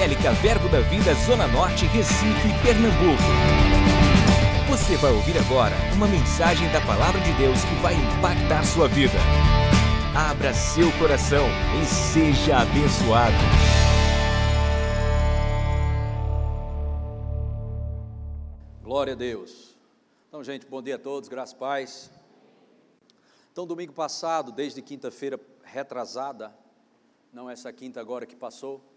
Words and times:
Evangélica 0.00 0.32
Verbo 0.32 0.66
da 0.70 0.80
Vida 0.80 1.12
Zona 1.12 1.46
Norte, 1.46 1.84
Recife, 1.84 2.48
Pernambuco. 2.62 3.22
Você 4.70 4.96
vai 4.96 5.12
ouvir 5.12 5.36
agora 5.36 5.74
uma 5.94 6.08
mensagem 6.08 6.72
da 6.72 6.80
Palavra 6.80 7.20
de 7.20 7.30
Deus 7.34 7.62
que 7.62 7.74
vai 7.82 7.92
impactar 7.92 8.64
sua 8.64 8.88
vida. 8.88 9.18
Abra 10.16 10.54
seu 10.54 10.90
coração 10.98 11.44
e 11.82 11.84
seja 11.84 12.62
abençoado. 12.62 13.34
Glória 18.82 19.12
a 19.12 19.16
Deus. 19.16 19.76
Então, 20.28 20.42
gente, 20.42 20.64
bom 20.64 20.80
dia 20.80 20.94
a 20.94 20.98
todos, 20.98 21.28
graças 21.28 21.54
a 21.54 21.58
paz. 21.58 22.10
Então, 23.52 23.66
domingo 23.66 23.92
passado, 23.92 24.50
desde 24.50 24.80
quinta-feira 24.80 25.38
retrasada, 25.62 26.56
não 27.34 27.50
essa 27.50 27.70
quinta 27.70 28.00
agora 28.00 28.24
que 28.24 28.34
passou, 28.34 28.89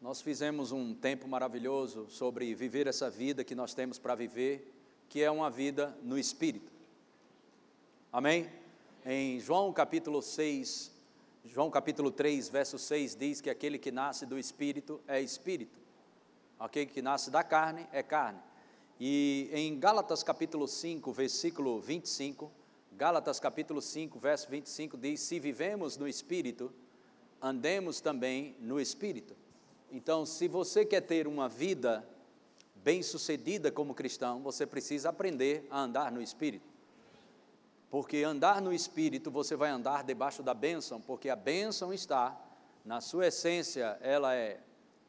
nós 0.00 0.20
fizemos 0.20 0.72
um 0.72 0.94
tempo 0.94 1.26
maravilhoso 1.26 2.06
sobre 2.10 2.54
viver 2.54 2.86
essa 2.86 3.08
vida 3.08 3.42
que 3.42 3.54
nós 3.54 3.74
temos 3.74 3.98
para 3.98 4.14
viver, 4.14 4.72
que 5.08 5.22
é 5.22 5.30
uma 5.30 5.50
vida 5.50 5.96
no 6.02 6.18
Espírito. 6.18 6.70
Amém? 8.12 8.50
Em 9.04 9.40
João 9.40 9.72
capítulo 9.72 10.20
6, 10.20 10.92
João 11.44 11.70
capítulo 11.70 12.10
3, 12.10 12.48
verso 12.48 12.78
6 12.78 13.14
diz 13.14 13.40
que 13.40 13.48
aquele 13.48 13.78
que 13.78 13.90
nasce 13.90 14.26
do 14.26 14.38
Espírito 14.38 15.00
é 15.08 15.20
Espírito, 15.20 15.78
aquele 16.58 16.86
que 16.86 17.00
nasce 17.00 17.30
da 17.30 17.42
carne 17.42 17.86
é 17.92 18.02
carne. 18.02 18.40
E 19.00 19.48
em 19.52 19.78
Gálatas 19.78 20.22
capítulo 20.22 20.66
5, 20.68 21.12
versículo 21.12 21.80
25, 21.80 22.50
Gálatas 22.92 23.38
capítulo 23.38 23.80
5, 23.80 24.18
verso 24.18 24.48
25 24.50 24.96
diz: 24.96 25.20
Se 25.20 25.38
vivemos 25.38 25.96
no 25.96 26.08
Espírito, 26.08 26.72
andemos 27.40 28.00
também 28.00 28.56
no 28.60 28.80
Espírito. 28.80 29.36
Então, 29.90 30.26
se 30.26 30.48
você 30.48 30.84
quer 30.84 31.00
ter 31.00 31.26
uma 31.26 31.48
vida 31.48 32.06
bem-sucedida 32.76 33.70
como 33.70 33.94
cristão, 33.94 34.40
você 34.40 34.66
precisa 34.66 35.08
aprender 35.08 35.66
a 35.70 35.80
andar 35.80 36.12
no 36.12 36.20
Espírito. 36.20 36.68
Porque 37.90 38.22
andar 38.22 38.60
no 38.60 38.72
Espírito, 38.72 39.30
você 39.30 39.56
vai 39.56 39.70
andar 39.70 40.04
debaixo 40.04 40.42
da 40.42 40.54
bênção, 40.54 41.00
porque 41.00 41.28
a 41.28 41.36
bênção 41.36 41.92
está, 41.92 42.38
na 42.84 43.00
sua 43.00 43.26
essência, 43.28 43.98
ela 44.00 44.34
é 44.34 44.60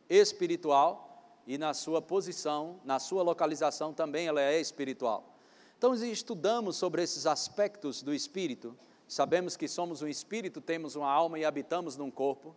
espiritual, 0.09 1.07
e 1.47 1.57
na 1.57 1.73
sua 1.73 2.01
posição, 2.01 2.79
na 2.83 2.99
sua 2.99 3.23
localização 3.23 3.93
também 3.93 4.27
ela 4.27 4.41
é 4.41 4.59
espiritual. 4.59 5.37
Então, 5.77 5.93
estudamos 5.95 6.75
sobre 6.75 7.01
esses 7.01 7.25
aspectos 7.25 8.03
do 8.03 8.13
espírito, 8.13 8.77
sabemos 9.07 9.55
que 9.55 9.67
somos 9.67 10.01
um 10.01 10.07
espírito, 10.07 10.59
temos 10.59 10.95
uma 10.95 11.09
alma 11.09 11.39
e 11.39 11.45
habitamos 11.45 11.95
num 11.95 12.11
corpo, 12.11 12.55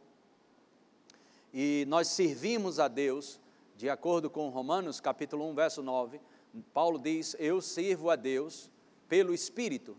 e 1.53 1.85
nós 1.89 2.09
servimos 2.09 2.79
a 2.79 2.89
Deus, 2.89 3.41
de 3.77 3.89
acordo 3.89 4.31
com 4.31 4.49
Romanos 4.49 5.01
capítulo 5.01 5.49
1, 5.51 5.55
verso 5.55 5.83
9, 5.83 6.21
Paulo 6.73 6.99
diz: 6.99 7.35
Eu 7.39 7.61
sirvo 7.61 8.11
a 8.11 8.17
Deus 8.17 8.71
pelo 9.09 9.35
Espírito. 9.35 9.97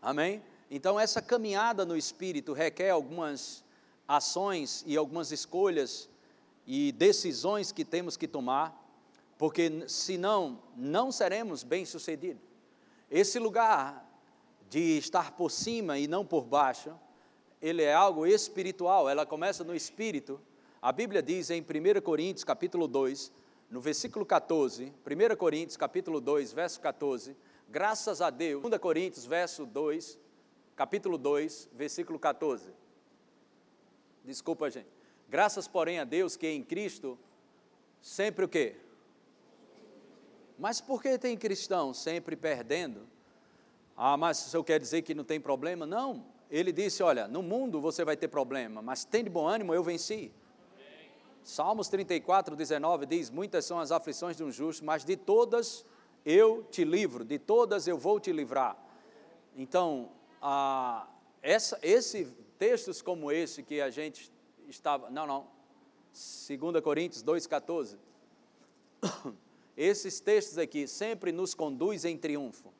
Amém? 0.00 0.42
Então, 0.70 0.98
essa 0.98 1.20
caminhada 1.20 1.84
no 1.84 1.96
Espírito 1.96 2.52
requer 2.52 2.90
algumas 2.90 3.64
ações 4.06 4.84
e 4.86 4.96
algumas 4.96 5.30
escolhas 5.30 6.08
e 6.66 6.92
decisões 6.92 7.72
que 7.72 7.84
temos 7.84 8.16
que 8.16 8.28
tomar, 8.28 8.76
porque 9.36 9.84
senão 9.88 10.62
não 10.76 11.10
seremos 11.10 11.62
bem-sucedidos. 11.62 12.42
Esse 13.10 13.38
lugar 13.38 14.08
de 14.68 14.98
estar 14.98 15.32
por 15.32 15.50
cima 15.50 15.98
e 15.98 16.06
não 16.06 16.24
por 16.24 16.44
baixo, 16.44 16.92
ele 17.60 17.82
é 17.82 17.92
algo 17.92 18.26
espiritual, 18.26 19.08
ela 19.08 19.26
começa 19.26 19.64
no 19.64 19.74
espírito. 19.74 20.40
A 20.82 20.92
Bíblia 20.92 21.22
diz 21.22 21.50
em 21.50 21.60
1 21.60 22.00
Coríntios, 22.00 22.42
capítulo 22.42 22.88
2, 22.88 23.30
no 23.68 23.82
versículo 23.82 24.24
14, 24.24 24.90
1 25.04 25.36
Coríntios, 25.36 25.76
capítulo 25.76 26.22
2, 26.22 26.54
verso 26.54 26.80
14, 26.80 27.36
graças 27.68 28.22
a 28.22 28.30
Deus, 28.30 28.62
2 28.62 28.80
Coríntios, 28.80 29.26
verso 29.26 29.66
2, 29.66 30.18
capítulo 30.74 31.18
2, 31.18 31.68
versículo 31.74 32.18
14. 32.18 32.70
Desculpa, 34.24 34.70
gente. 34.70 34.88
Graças, 35.28 35.68
porém, 35.68 35.98
a 35.98 36.04
Deus 36.04 36.34
que 36.34 36.48
em 36.48 36.62
Cristo 36.62 37.18
sempre 38.00 38.46
o 38.46 38.48
quê? 38.48 38.76
Mas 40.58 40.80
por 40.80 41.02
que 41.02 41.18
tem 41.18 41.36
cristão 41.36 41.92
sempre 41.92 42.36
perdendo? 42.36 43.06
Ah, 43.94 44.16
mas 44.16 44.46
isso 44.46 44.64
quer 44.64 44.80
dizer 44.80 45.02
que 45.02 45.14
não 45.14 45.24
tem 45.24 45.38
problema? 45.38 45.84
Não. 45.84 46.24
Ele 46.50 46.72
disse: 46.72 47.02
Olha, 47.02 47.28
no 47.28 47.42
mundo 47.42 47.82
você 47.82 48.02
vai 48.02 48.16
ter 48.16 48.28
problema, 48.28 48.80
mas 48.80 49.04
tem 49.04 49.22
de 49.22 49.28
bom 49.28 49.46
ânimo, 49.46 49.74
eu 49.74 49.82
venci. 49.82 50.32
Salmos 51.42 51.88
34, 51.88 52.54
19 52.54 53.06
diz: 53.06 53.30
Muitas 53.30 53.64
são 53.64 53.78
as 53.78 53.90
aflições 53.90 54.36
de 54.36 54.44
um 54.44 54.50
justo, 54.50 54.84
mas 54.84 55.04
de 55.04 55.16
todas 55.16 55.84
eu 56.24 56.64
te 56.70 56.84
livro, 56.84 57.24
de 57.24 57.38
todas 57.38 57.86
eu 57.86 57.98
vou 57.98 58.20
te 58.20 58.32
livrar. 58.32 58.76
Então, 59.56 60.10
ah, 60.40 61.08
essa, 61.42 61.78
esse, 61.82 62.26
textos 62.58 63.00
como 63.00 63.32
esse 63.32 63.62
que 63.62 63.80
a 63.80 63.90
gente 63.90 64.30
estava. 64.68 65.10
Não, 65.10 65.26
não. 65.26 65.46
2 66.12 66.82
Coríntios 66.82 67.22
2,14. 67.22 67.96
Esses 69.76 70.20
textos 70.20 70.58
aqui 70.58 70.86
sempre 70.86 71.32
nos 71.32 71.54
conduzem 71.54 72.14
em 72.14 72.18
triunfo. 72.18 72.70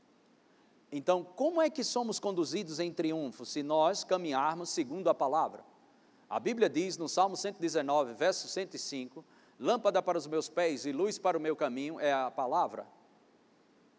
Então, 0.93 1.23
como 1.25 1.63
é 1.63 1.71
que 1.71 1.85
somos 1.85 2.19
conduzidos 2.19 2.81
em 2.81 2.93
triunfo 2.93 3.47
se 3.47 3.63
nós 3.63 4.05
caminharmos 4.05 4.71
segundo 4.71 5.09
a 5.09 5.15
palavra? 5.15 5.65
A 6.31 6.41
Bíblia 6.41 6.71
diz 6.71 6.97
no 6.97 7.09
Salmo 7.09 7.37
119, 7.37 8.15
verso 8.15 8.49
105: 8.49 9.23
Lâmpada 9.59 10.01
para 10.01 10.17
os 10.17 10.27
meus 10.27 10.49
pés 10.49 10.87
e 10.87 10.93
luz 10.93 11.19
para 11.19 11.37
o 11.37 11.41
meu 11.41 11.55
caminho 11.55 12.01
é 12.01 12.13
a 12.13 12.31
palavra. 12.31 12.87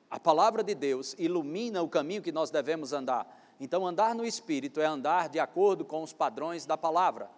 A 0.09 0.19
palavra 0.19 0.63
de 0.63 0.73
Deus 0.73 1.13
ilumina 1.19 1.83
o 1.83 1.89
caminho 1.89 2.21
que 2.21 2.31
nós 2.31 2.49
devemos 2.49 2.93
andar. 2.93 3.53
Então, 3.59 3.85
andar 3.85 4.15
no 4.15 4.25
Espírito 4.25 4.79
é 4.79 4.85
andar 4.85 5.29
de 5.29 5.39
acordo 5.39 5.85
com 5.85 6.01
os 6.01 6.13
padrões 6.13 6.65
da 6.65 6.77
palavra 6.77 7.29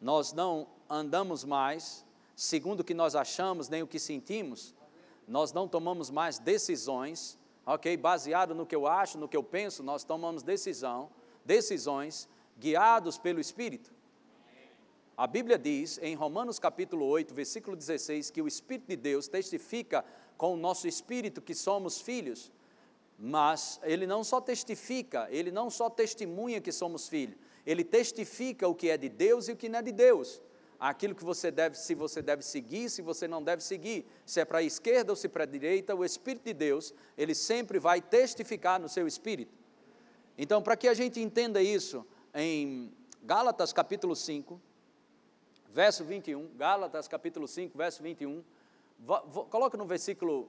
nós 0.00 0.32
não 0.32 0.66
andamos 0.88 1.44
mais 1.44 2.04
segundo 2.34 2.80
o 2.80 2.84
que 2.84 2.94
nós 2.94 3.16
achamos, 3.16 3.68
nem 3.68 3.82
o 3.82 3.86
que 3.86 3.98
sentimos, 3.98 4.74
nós 5.26 5.52
não 5.52 5.66
tomamos 5.66 6.08
mais 6.08 6.38
decisões, 6.38 7.36
ok? 7.66 7.96
Baseado 7.96 8.54
no 8.54 8.64
que 8.64 8.76
eu 8.76 8.86
acho, 8.86 9.18
no 9.18 9.28
que 9.28 9.36
eu 9.36 9.42
penso, 9.42 9.82
nós 9.82 10.04
tomamos 10.04 10.42
decisão, 10.42 11.10
decisões 11.44 12.28
guiados 12.56 13.18
pelo 13.18 13.40
Espírito. 13.40 13.90
A 15.18 15.26
Bíblia 15.26 15.58
diz 15.58 15.98
em 16.00 16.14
Romanos 16.14 16.60
capítulo 16.60 17.04
8, 17.04 17.34
versículo 17.34 17.74
16, 17.76 18.30
que 18.30 18.40
o 18.40 18.46
Espírito 18.46 18.86
de 18.86 18.94
Deus 18.94 19.26
testifica 19.26 20.04
com 20.36 20.54
o 20.54 20.56
nosso 20.56 20.86
espírito 20.86 21.42
que 21.42 21.56
somos 21.56 22.00
filhos, 22.00 22.52
mas 23.18 23.80
ele 23.82 24.06
não 24.06 24.22
só 24.22 24.40
testifica, 24.40 25.26
ele 25.28 25.50
não 25.50 25.70
só 25.70 25.90
testemunha 25.90 26.60
que 26.60 26.70
somos 26.70 27.08
filhos, 27.08 27.34
ele 27.66 27.82
testifica 27.82 28.68
o 28.68 28.76
que 28.76 28.90
é 28.90 28.96
de 28.96 29.08
Deus 29.08 29.48
e 29.48 29.52
o 29.52 29.56
que 29.56 29.68
não 29.68 29.80
é 29.80 29.82
de 29.82 29.90
Deus. 29.90 30.40
Aquilo 30.78 31.16
que 31.16 31.24
você 31.24 31.50
deve, 31.50 31.76
se 31.76 31.96
você 31.96 32.22
deve 32.22 32.44
seguir, 32.44 32.88
se 32.88 33.02
você 33.02 33.26
não 33.26 33.42
deve 33.42 33.60
seguir, 33.64 34.06
se 34.24 34.38
é 34.38 34.44
para 34.44 34.58
a 34.58 34.62
esquerda 34.62 35.10
ou 35.10 35.16
se 35.16 35.26
é 35.26 35.30
para 35.30 35.42
a 35.42 35.46
direita, 35.46 35.96
o 35.96 36.04
Espírito 36.04 36.44
de 36.44 36.54
Deus, 36.54 36.94
ele 37.16 37.34
sempre 37.34 37.80
vai 37.80 38.00
testificar 38.00 38.78
no 38.78 38.88
seu 38.88 39.04
espírito. 39.04 39.52
Então, 40.38 40.62
para 40.62 40.76
que 40.76 40.86
a 40.86 40.94
gente 40.94 41.20
entenda 41.20 41.60
isso, 41.60 42.06
em 42.32 42.92
Gálatas 43.24 43.72
capítulo 43.72 44.14
5, 44.14 44.67
verso 45.72 46.04
21, 46.04 46.48
Gálatas 46.56 47.06
capítulo 47.06 47.46
5, 47.46 47.76
verso 47.76 48.02
21, 48.02 48.42
coloca 49.50 49.76
no 49.76 49.86
versículo, 49.86 50.48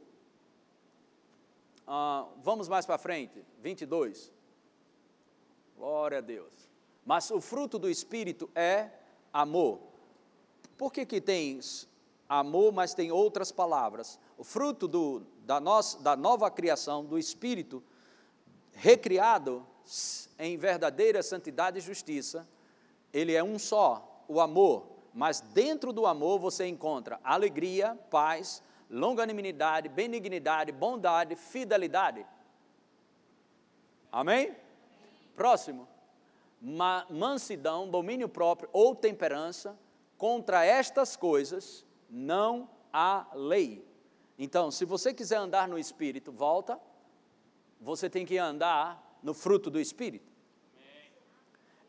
uh, 1.87 2.27
vamos 2.43 2.67
mais 2.67 2.85
para 2.85 2.97
frente, 2.97 3.43
22. 3.61 4.31
Glória 5.77 6.17
a 6.17 6.21
Deus. 6.21 6.69
Mas 7.05 7.31
o 7.31 7.39
fruto 7.39 7.79
do 7.79 7.89
Espírito 7.89 8.49
é 8.53 8.89
amor. 9.31 9.79
Por 10.77 10.91
que, 10.91 11.05
que 11.05 11.21
tem 11.21 11.59
amor, 12.27 12.71
mas 12.71 12.93
tem 12.93 13.11
outras 13.11 13.51
palavras? 13.51 14.19
O 14.37 14.43
fruto 14.43 14.87
do, 14.87 15.23
da, 15.45 15.59
nossa, 15.59 15.99
da 15.99 16.15
nova 16.15 16.49
criação, 16.51 17.05
do 17.05 17.17
Espírito, 17.17 17.83
recriado 18.73 19.65
em 20.37 20.57
verdadeira 20.57 21.23
santidade 21.23 21.79
e 21.79 21.81
justiça, 21.81 22.47
ele 23.11 23.33
é 23.33 23.43
um 23.43 23.57
só, 23.57 24.23
o 24.27 24.39
amor. 24.39 24.98
Mas 25.13 25.41
dentro 25.41 25.91
do 25.91 26.05
amor 26.05 26.39
você 26.39 26.67
encontra 26.67 27.19
alegria, 27.23 27.97
paz, 28.09 28.63
longanimidade, 28.89 29.89
benignidade, 29.89 30.71
bondade, 30.71 31.35
fidelidade. 31.35 32.25
Amém? 34.11 34.55
Próximo 35.35 35.87
mansidão, 36.61 37.89
domínio 37.89 38.27
próprio 38.27 38.69
ou 38.73 38.93
temperança, 38.93 39.77
contra 40.17 40.65
estas 40.65 41.15
coisas 41.15 41.85
não 42.09 42.69
há 42.91 43.27
lei. 43.33 43.87
Então, 44.37 44.69
se 44.71 44.85
você 44.85 45.13
quiser 45.13 45.37
andar 45.37 45.67
no 45.67 45.77
Espírito, 45.77 46.31
volta, 46.31 46.79
você 47.79 48.09
tem 48.09 48.25
que 48.25 48.37
andar 48.37 49.19
no 49.23 49.33
fruto 49.33 49.69
do 49.69 49.79
Espírito. 49.79 50.29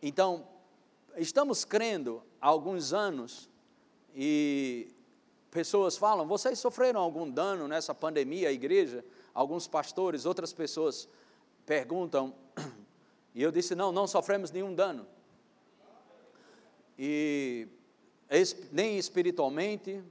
Então, 0.03 0.47
estamos 1.17 1.65
crendo 1.65 2.23
há 2.41 2.49
alguns 2.49 2.93
anos 2.93 3.49
e 4.15 4.89
pessoas 5.51 5.97
falam: 5.97 6.27
vocês 6.27 6.59
sofreram 6.59 7.01
algum 7.01 7.31
dano 7.31 7.67
nessa 7.69 7.95
pandemia, 7.95 8.49
a 8.49 8.53
igreja? 8.53 9.05
Alguns 9.35 9.67
pastores, 9.69 10.27
outras 10.27 10.53
pessoas 10.53 11.09
perguntam, 11.65 12.35
e 13.35 13.43
eu 13.43 13.51
disse: 13.51 13.75
não, 13.75 13.93
não 13.93 14.07
sofremos 14.07 14.51
nenhum 14.51 14.75
dano. 14.75 15.07
E 16.99 17.69
nem 18.71 18.99
espiritualmente, 18.99 20.03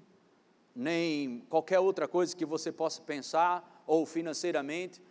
nem 0.75 1.45
qualquer 1.49 1.79
outra 1.79 2.07
coisa 2.07 2.35
que 2.35 2.45
você 2.45 2.71
possa 2.71 3.01
pensar, 3.01 3.83
ou 3.85 4.05
financeiramente. 4.05 5.01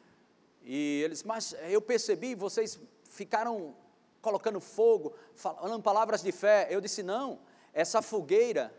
E 0.65 1.03
eles, 1.05 1.23
mas 1.23 1.55
eu 1.69 1.81
percebi, 1.81 2.35
vocês 2.35 2.79
ficaram 3.05 3.75
colocando 4.21 4.61
fogo, 4.61 5.15
falando 5.35 5.83
palavras 5.83 6.23
de 6.23 6.33
fé. 6.33 6.67
Eu 6.71 6.81
disse: 6.81 7.03
não, 7.03 7.39
essa 7.73 8.03
fogueira 8.03 8.75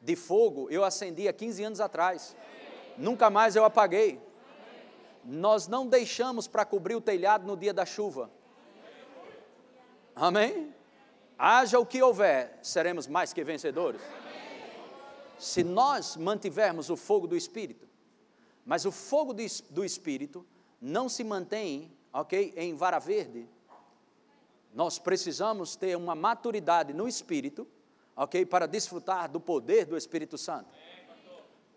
de 0.00 0.14
fogo 0.16 0.68
eu 0.70 0.84
acendi 0.84 1.28
há 1.28 1.32
15 1.32 1.64
anos 1.64 1.80
atrás. 1.80 2.36
Nunca 2.96 3.28
mais 3.28 3.56
eu 3.56 3.64
apaguei. 3.64 4.20
Nós 5.24 5.66
não 5.66 5.86
deixamos 5.86 6.46
para 6.46 6.64
cobrir 6.64 6.94
o 6.94 7.00
telhado 7.00 7.46
no 7.46 7.56
dia 7.56 7.74
da 7.74 7.84
chuva. 7.84 8.30
Amém? 10.14 10.74
Haja 11.38 11.78
o 11.78 11.84
que 11.84 12.02
houver, 12.02 12.58
seremos 12.62 13.06
mais 13.06 13.32
que 13.32 13.44
vencedores. 13.44 14.00
Se 15.38 15.62
nós 15.62 16.16
mantivermos 16.16 16.88
o 16.88 16.96
fogo 16.96 17.26
do 17.26 17.36
Espírito, 17.36 17.86
mas 18.64 18.86
o 18.86 18.92
fogo 18.92 19.34
do 19.34 19.84
Espírito 19.84 20.46
não 20.80 21.08
se 21.08 21.22
mantém, 21.22 21.92
ok, 22.12 22.54
em 22.56 22.74
vara 22.74 22.98
verde. 22.98 23.46
Nós 24.76 24.98
precisamos 24.98 25.74
ter 25.74 25.96
uma 25.96 26.14
maturidade 26.14 26.92
no 26.92 27.08
Espírito, 27.08 27.66
ok, 28.14 28.44
para 28.44 28.66
desfrutar 28.66 29.26
do 29.26 29.40
poder 29.40 29.86
do 29.86 29.96
Espírito 29.96 30.36
Santo. 30.36 30.68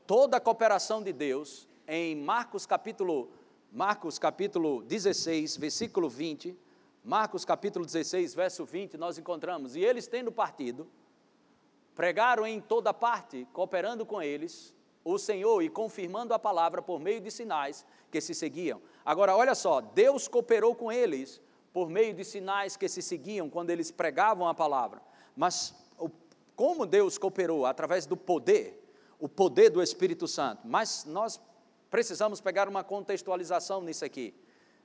Toda 0.06 0.36
a 0.36 0.40
cooperação 0.42 1.02
de 1.02 1.14
Deus, 1.14 1.66
em 1.88 2.14
Marcos 2.14 2.66
capítulo, 2.66 3.32
Marcos 3.72 4.20
capítulo 4.20 4.84
16, 4.84 5.56
versículo 5.56 6.10
20, 6.10 6.58
Marcos 7.02 7.46
capítulo 7.46 7.86
16, 7.86 8.36
verso 8.36 8.66
20, 8.66 8.98
nós 8.98 9.18
encontramos, 9.18 9.78
e 9.78 9.80
eles 9.80 10.06
tendo 10.06 10.30
partido, 10.30 10.86
pregaram 11.96 12.46
em 12.46 12.60
toda 12.60 12.94
parte, 12.94 13.48
cooperando 13.54 14.06
com 14.06 14.22
eles, 14.22 14.76
o 15.06 15.18
Senhor 15.18 15.64
e 15.64 15.70
confirmando 15.70 16.34
a 16.34 16.40
palavra 16.40 16.82
por 16.82 17.00
meio 17.00 17.22
de 17.22 17.32
sinais 17.32 17.86
que 18.12 18.20
se 18.20 18.36
seguiam. 18.36 18.82
Agora, 19.06 19.38
olha 19.38 19.56
só, 19.56 19.80
Deus 19.80 20.28
cooperou 20.28 20.76
com 20.76 20.92
eles 20.92 21.42
por 21.80 21.90
meio 21.90 22.14
de 22.14 22.26
sinais 22.26 22.76
que 22.76 22.90
se 22.90 23.02
seguiam 23.02 23.50
quando 23.50 23.70
eles 23.70 23.90
pregavam 23.90 24.46
a 24.50 24.54
palavra. 24.54 25.02
Mas 25.34 25.74
o, 25.98 26.10
como 26.54 26.86
Deus 26.86 27.18
cooperou? 27.18 27.66
Através 27.66 28.06
do 28.06 28.18
poder, 28.18 28.86
o 29.18 29.30
poder 29.30 29.70
do 29.70 29.82
Espírito 29.82 30.28
Santo. 30.28 30.68
Mas 30.68 31.06
nós 31.06 31.40
precisamos 31.90 32.42
pegar 32.42 32.68
uma 32.68 32.84
contextualização 32.84 33.82
nisso 33.82 34.04
aqui. 34.04 34.36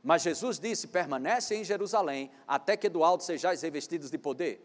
Mas 0.04 0.22
Jesus 0.22 0.60
disse: 0.60 0.86
permanece 0.86 1.56
em 1.56 1.64
Jerusalém 1.64 2.30
até 2.46 2.76
que 2.76 2.88
do 2.88 3.02
alto 3.02 3.24
sejais 3.24 3.62
revestidos 3.62 4.08
de 4.08 4.16
poder. 4.16 4.64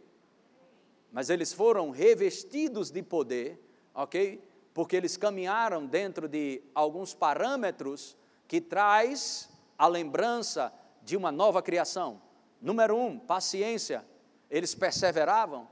Mas 1.12 1.32
eles 1.32 1.52
foram 1.52 1.90
revestidos 1.90 2.92
de 2.92 3.02
poder, 3.02 3.60
ok? 3.92 4.40
Porque 4.72 4.96
eles 4.96 5.18
caminharam 5.18 5.84
dentro 5.88 6.28
de 6.28 6.62
alguns 6.76 7.12
parâmetros 7.12 8.16
que 8.48 8.62
traz 8.62 9.50
a 9.76 9.88
lembrança 9.88 10.72
de 11.10 11.18
uma 11.18 11.32
nova 11.32 11.60
criação. 11.60 12.22
Número 12.62 12.96
um, 12.96 13.18
paciência. 13.18 14.06
Eles 14.48 14.76
perseveravam, 14.76 15.68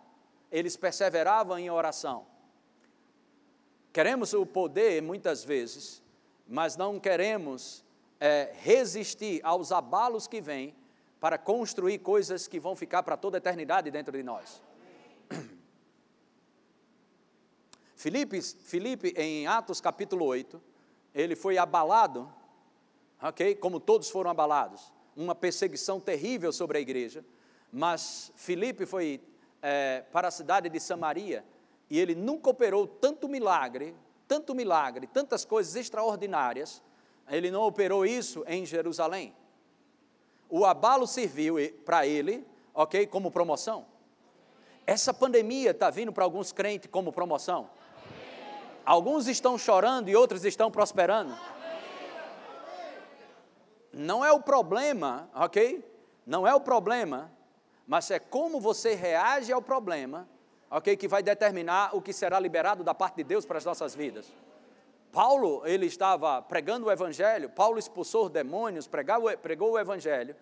eles 0.51 0.75
perseveravam 0.75 1.59
em 1.59 1.69
oração. 1.69 2.25
Queremos 3.93 4.33
o 4.33 4.47
poder 4.47 4.99
muitas 5.01 5.43
vezes, 5.43 6.01
mas 6.47 6.75
não 6.75 6.99
queremos 6.99 7.85
é, 8.19 8.51
resistir 8.63 9.39
aos 9.43 9.71
abalos 9.71 10.27
que 10.27 10.41
vêm 10.41 10.75
para 11.19 11.37
construir 11.37 11.99
coisas 11.99 12.47
que 12.47 12.59
vão 12.59 12.75
ficar 12.75 13.03
para 13.03 13.15
toda 13.15 13.37
a 13.37 13.39
eternidade 13.39 13.91
dentro 13.91 14.17
de 14.17 14.23
nós. 14.23 14.61
Filipe, 17.95 18.41
Filipe, 18.41 19.13
em 19.15 19.45
Atos 19.45 19.79
capítulo 19.79 20.25
8, 20.25 20.59
ele 21.13 21.35
foi 21.35 21.59
abalado, 21.59 22.31
ok? 23.21 23.53
Como 23.55 23.79
todos 23.79 24.09
foram 24.09 24.31
abalados, 24.31 24.96
uma 25.17 25.33
perseguição 25.33 25.99
terrível 25.99 26.53
sobre 26.53 26.77
a 26.77 26.81
igreja, 26.81 27.25
mas 27.73 28.31
Filipe 28.35 28.85
foi 28.85 29.19
é, 29.61 30.03
para 30.11 30.27
a 30.27 30.31
cidade 30.31 30.69
de 30.69 30.79
Samaria 30.79 31.43
e 31.89 31.99
ele 31.99 32.13
nunca 32.13 32.51
operou 32.51 32.85
tanto 32.87 33.27
milagre, 33.27 33.95
tanto 34.27 34.53
milagre, 34.53 35.07
tantas 35.07 35.43
coisas 35.43 35.75
extraordinárias, 35.75 36.83
ele 37.29 37.49
não 37.49 37.63
operou 37.63 38.05
isso 38.05 38.43
em 38.47 38.65
Jerusalém. 38.65 39.33
O 40.49 40.65
abalo 40.65 41.07
serviu 41.07 41.55
para 41.83 42.05
ele, 42.05 42.45
ok, 42.73 43.07
como 43.07 43.31
promoção. 43.31 43.85
Essa 44.85 45.13
pandemia 45.13 45.71
está 45.71 45.89
vindo 45.89 46.13
para 46.13 46.23
alguns 46.23 46.51
crentes 46.51 46.89
como 46.89 47.11
promoção. 47.11 47.69
Alguns 48.85 49.27
estão 49.27 49.57
chorando 49.57 50.07
e 50.07 50.15
outros 50.15 50.45
estão 50.45 50.71
prosperando. 50.71 51.37
Não 53.97 54.23
é 54.23 54.31
o 54.31 54.39
problema, 54.39 55.27
ok? 55.33 55.83
Não 56.23 56.47
é 56.47 56.53
o 56.53 56.61
problema, 56.61 57.31
mas 57.87 58.11
é 58.11 58.19
como 58.19 58.61
você 58.61 58.93
reage 58.93 59.51
ao 59.51 59.59
problema, 59.59 60.29
ok? 60.69 60.95
Que 60.95 61.07
vai 61.07 61.23
determinar 61.23 61.95
o 61.95 62.01
que 62.01 62.13
será 62.13 62.39
liberado 62.39 62.83
da 62.83 62.93
parte 62.93 63.15
de 63.15 63.23
Deus 63.23 63.43
para 63.43 63.57
as 63.57 63.65
nossas 63.65 63.95
vidas. 63.95 64.31
Paulo, 65.11 65.63
ele 65.65 65.87
estava 65.87 66.43
pregando 66.43 66.85
o 66.85 66.91
evangelho, 66.91 67.49
Paulo 67.49 67.79
expulsou 67.79 68.29
demônios, 68.29 68.87
pregou, 68.87 69.35
pregou 69.37 69.71
o 69.71 69.79
evangelho, 69.79 70.35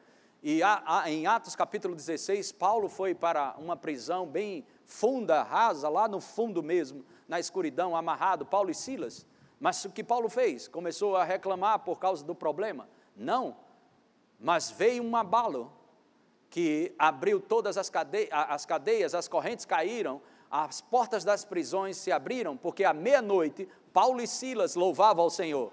e 0.44 0.60
em 1.06 1.26
Atos 1.26 1.56
capítulo 1.56 1.96
16, 1.96 2.52
Paulo 2.52 2.90
foi 2.90 3.16
para 3.16 3.56
uma 3.58 3.78
prisão 3.78 4.28
bem 4.28 4.66
funda, 4.86 5.44
rasa, 5.44 5.88
lá 5.88 6.10
no 6.10 6.20
fundo 6.20 6.62
mesmo, 6.62 7.06
na 7.26 7.40
escuridão, 7.40 7.96
amarrado, 7.96 8.46
Paulo 8.46 8.70
e 8.70 8.76
Silas. 8.76 9.26
Mas 9.62 9.86
o 9.86 9.92
que 9.92 10.04
Paulo 10.04 10.28
fez? 10.28 10.68
Começou 10.68 11.16
a 11.16 11.24
reclamar 11.24 11.80
por 11.80 12.00
causa 12.00 12.22
do 12.22 12.36
problema? 12.36 12.86
Não. 13.16 13.56
Mas 14.40 14.70
veio 14.70 15.04
um 15.04 15.16
abalo 15.16 15.72
que 16.50 16.94
abriu 16.98 17.40
todas 17.40 17.78
as 17.78 17.90
cadeias, 17.90 18.30
as 18.32 18.66
cadeias, 18.66 19.16
as 19.16 19.28
correntes 19.28 19.66
caíram, 19.66 20.22
as 20.50 20.82
portas 20.82 21.24
das 21.24 21.44
prisões 21.44 21.98
se 21.98 22.12
abriram, 22.12 22.56
porque 22.56 22.84
à 22.84 22.94
meia-noite 22.94 23.68
Paulo 23.92 24.22
e 24.22 24.28
Silas 24.28 24.76
louvavam 24.76 25.24
ao 25.24 25.30
Senhor. 25.30 25.72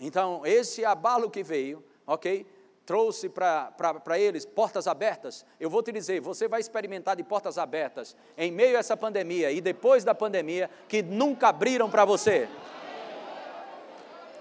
Então, 0.00 0.46
esse 0.46 0.84
abalo 0.84 1.28
que 1.28 1.42
veio, 1.42 1.84
ok? 2.06 2.46
Trouxe 2.86 3.28
para 3.28 4.18
eles 4.18 4.46
portas 4.46 4.86
abertas. 4.86 5.44
Eu 5.60 5.68
vou 5.68 5.82
te 5.82 5.92
dizer, 5.92 6.20
você 6.20 6.48
vai 6.48 6.60
experimentar 6.60 7.16
de 7.16 7.22
portas 7.22 7.58
abertas 7.58 8.16
em 8.36 8.50
meio 8.50 8.76
a 8.76 8.80
essa 8.80 8.96
pandemia 8.96 9.50
e 9.50 9.60
depois 9.60 10.04
da 10.04 10.14
pandemia 10.14 10.70
que 10.88 11.02
nunca 11.02 11.48
abriram 11.48 11.90
para 11.90 12.04
você. 12.04 12.48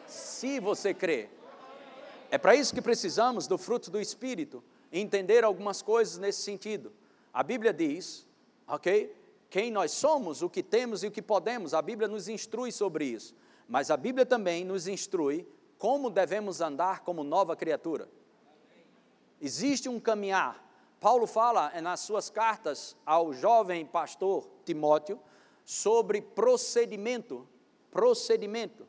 Se 0.05 0.59
você 0.59 0.93
crê. 0.93 1.27
É 2.29 2.38
para 2.38 2.55
isso 2.55 2.74
que 2.74 2.81
precisamos 2.81 3.48
do 3.48 3.57
fruto 3.57 3.89
do 3.89 4.00
Espírito, 4.00 4.63
entender 4.91 5.43
algumas 5.43 5.81
coisas 5.81 6.17
nesse 6.17 6.41
sentido. 6.41 6.91
A 7.34 7.43
Bíblia 7.43 7.74
diz, 7.74 8.27
ok? 8.67 9.15
quem 9.50 9.72
nós 9.72 9.91
somos, 9.91 10.41
o 10.41 10.50
que 10.50 10.62
temos 10.62 11.03
e 11.03 11.07
o 11.07 11.12
que 11.12 11.22
podemos. 11.22 11.74
A 11.74 11.81
Bíblia 11.81 12.07
nos 12.07 12.27
instrui 12.27 12.72
sobre 12.72 13.05
isso. 13.05 13.36
Mas 13.67 13.89
a 13.89 13.98
Bíblia 13.98 14.25
também 14.25 14.63
nos 14.63 14.88
instrui 14.88 15.48
como 15.77 16.10
devemos 16.10 16.62
andar 16.62 17.01
como 17.01 17.24
nova 17.24 17.55
criatura. 17.55 18.10
Existe 19.39 19.88
um 19.88 20.00
caminhar. 20.00 20.63
Paulo 21.00 21.27
fala 21.27 21.72
nas 21.81 22.00
suas 22.00 22.29
cartas 22.29 22.96
ao 23.05 23.31
jovem 23.31 23.86
pastor 23.86 24.48
Timóteo 24.65 25.19
sobre 25.63 26.22
procedimento. 26.22 27.48
Procedimento. 27.91 28.88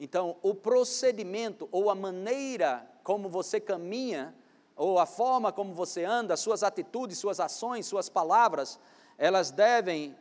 Então, 0.00 0.38
o 0.42 0.54
procedimento 0.54 1.68
ou 1.70 1.90
a 1.90 1.94
maneira 1.94 2.90
como 3.04 3.28
você 3.28 3.60
caminha, 3.60 4.34
ou 4.74 4.98
a 4.98 5.04
forma 5.04 5.52
como 5.52 5.74
você 5.74 6.04
anda, 6.04 6.38
suas 6.38 6.62
atitudes, 6.62 7.18
suas 7.18 7.38
ações, 7.38 7.84
suas 7.84 8.08
palavras, 8.08 8.80
elas 9.18 9.50
devem 9.50 10.16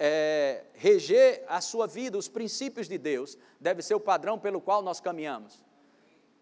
é, 0.00 0.64
reger 0.72 1.44
a 1.46 1.60
sua 1.60 1.86
vida, 1.86 2.16
os 2.16 2.26
princípios 2.26 2.88
de 2.88 2.96
Deus, 2.96 3.36
deve 3.60 3.82
ser 3.82 3.94
o 3.94 4.00
padrão 4.00 4.38
pelo 4.38 4.62
qual 4.62 4.80
nós 4.80 4.98
caminhamos. 4.98 5.62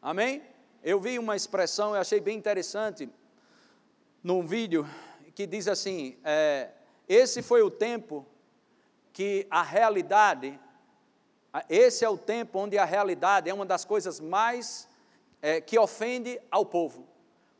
Amém? 0.00 0.40
Eu 0.80 1.00
vi 1.00 1.18
uma 1.18 1.34
expressão, 1.34 1.96
eu 1.96 2.00
achei 2.00 2.20
bem 2.20 2.38
interessante, 2.38 3.10
num 4.22 4.46
vídeo, 4.46 4.86
que 5.34 5.44
diz 5.44 5.66
assim: 5.66 6.16
é, 6.22 6.70
esse 7.08 7.42
foi 7.42 7.62
o 7.62 7.70
tempo 7.70 8.24
que 9.12 9.44
a 9.50 9.62
realidade, 9.62 10.58
esse 11.68 12.04
é 12.04 12.08
o 12.08 12.16
tempo 12.16 12.58
onde 12.58 12.78
a 12.78 12.84
realidade 12.84 13.50
é 13.50 13.54
uma 13.54 13.66
das 13.66 13.84
coisas 13.84 14.20
mais 14.20 14.88
é, 15.42 15.60
que 15.60 15.78
ofende 15.78 16.40
ao 16.50 16.64
povo. 16.64 17.06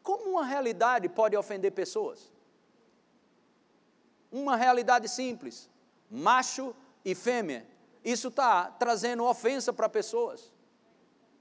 Como 0.02 0.30
uma 0.30 0.44
realidade 0.44 1.08
pode 1.08 1.36
ofender 1.36 1.72
pessoas? 1.72 2.32
Uma 4.30 4.56
realidade 4.56 5.08
simples. 5.08 5.68
macho 6.10 6.74
e 7.04 7.14
fêmea. 7.14 7.66
Isso 8.04 8.28
está 8.28 8.64
trazendo 8.70 9.24
ofensa 9.24 9.72
para 9.72 9.88
pessoas. 9.88 10.52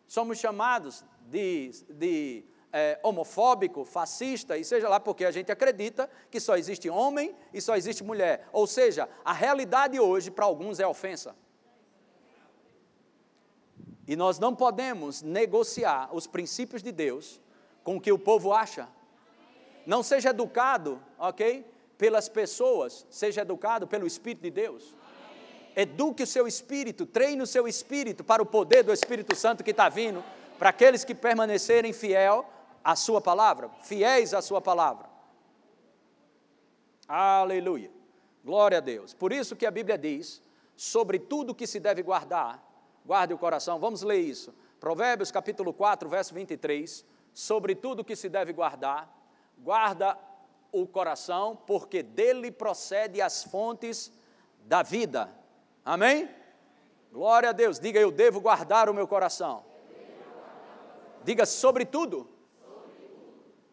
Somos 0.07 0.37
chamados 0.39 1.03
de, 1.21 1.71
de 1.89 2.43
é, 2.71 2.99
homofóbico, 3.03 3.85
fascista, 3.85 4.57
e 4.57 4.63
seja 4.63 4.89
lá 4.89 4.99
porque 4.99 5.25
a 5.25 5.31
gente 5.31 5.51
acredita 5.51 6.09
que 6.29 6.39
só 6.39 6.57
existe 6.57 6.89
homem 6.89 7.35
e 7.53 7.61
só 7.61 7.75
existe 7.75 8.03
mulher. 8.03 8.47
Ou 8.51 8.67
seja, 8.67 9.07
a 9.23 9.33
realidade 9.33 9.99
hoje 9.99 10.29
para 10.31 10.45
alguns 10.45 10.79
é 10.79 10.87
ofensa. 10.87 11.35
E 14.09 14.15
nós 14.15 14.39
não 14.39 14.55
podemos 14.55 15.21
negociar 15.21 16.09
os 16.11 16.25
princípios 16.25 16.81
de 16.81 16.91
Deus 16.91 17.39
com 17.83 17.97
o 17.97 18.01
que 18.01 18.11
o 18.11 18.17
povo 18.17 18.51
acha. 18.51 18.87
Não 19.85 20.01
seja 20.01 20.31
educado, 20.31 20.99
ok? 21.19 21.63
Pelas 21.95 22.27
pessoas, 22.27 23.05
seja 23.11 23.41
educado 23.41 23.85
pelo 23.85 24.07
Espírito 24.07 24.41
de 24.41 24.49
Deus. 24.49 24.95
Eduque 25.75 26.23
o 26.23 26.27
seu 26.27 26.47
espírito, 26.47 27.05
treine 27.05 27.43
o 27.43 27.45
seu 27.45 27.67
espírito 27.67 28.23
para 28.23 28.41
o 28.41 28.47
poder 28.47 28.81
do 28.81 28.91
Espírito 28.91 29.35
Santo 29.35 29.63
que 29.63 29.69
está 29.69 29.89
vindo, 29.89 30.23
para 30.57 30.69
aqueles 30.69 31.03
que 31.03 31.13
permanecerem 31.13 31.93
fiel 31.93 32.49
à 32.83 32.95
sua 32.95 33.21
palavra, 33.21 33.69
fiéis 33.83 34.33
à 34.33 34.41
sua 34.41 34.59
palavra. 34.59 35.07
Aleluia. 37.07 37.91
Glória 38.43 38.79
a 38.79 38.81
Deus. 38.81 39.13
Por 39.13 39.31
isso 39.31 39.55
que 39.55 39.67
a 39.67 39.71
Bíblia 39.71 39.99
diz 39.99 40.41
sobre 40.75 41.19
tudo 41.19 41.53
que 41.53 41.67
se 41.67 41.79
deve 41.79 42.01
guardar, 42.01 42.68
guarde 43.09 43.33
o 43.33 43.39
coração. 43.39 43.79
Vamos 43.79 44.03
ler 44.03 44.19
isso. 44.19 44.53
Provérbios 44.79 45.31
capítulo 45.31 45.73
4, 45.73 46.07
verso 46.07 46.31
23, 46.31 47.03
sobre 47.33 47.73
tudo 47.73 48.03
que 48.03 48.15
se 48.15 48.29
deve 48.29 48.53
guardar, 48.53 49.11
guarda 49.57 50.15
o 50.71 50.85
coração, 50.85 51.57
porque 51.65 52.03
dele 52.03 52.51
procede 52.51 53.19
as 53.19 53.43
fontes 53.43 54.13
da 54.59 54.83
vida. 54.83 55.27
Amém? 55.83 56.29
Glória 57.11 57.49
a 57.49 57.51
Deus. 57.51 57.79
Diga 57.79 57.99
eu 57.99 58.11
devo 58.11 58.39
guardar 58.39 58.87
o 58.87 58.93
meu 58.93 59.07
coração. 59.07 59.65
Diga 61.23 61.47
sobretudo 61.47 62.29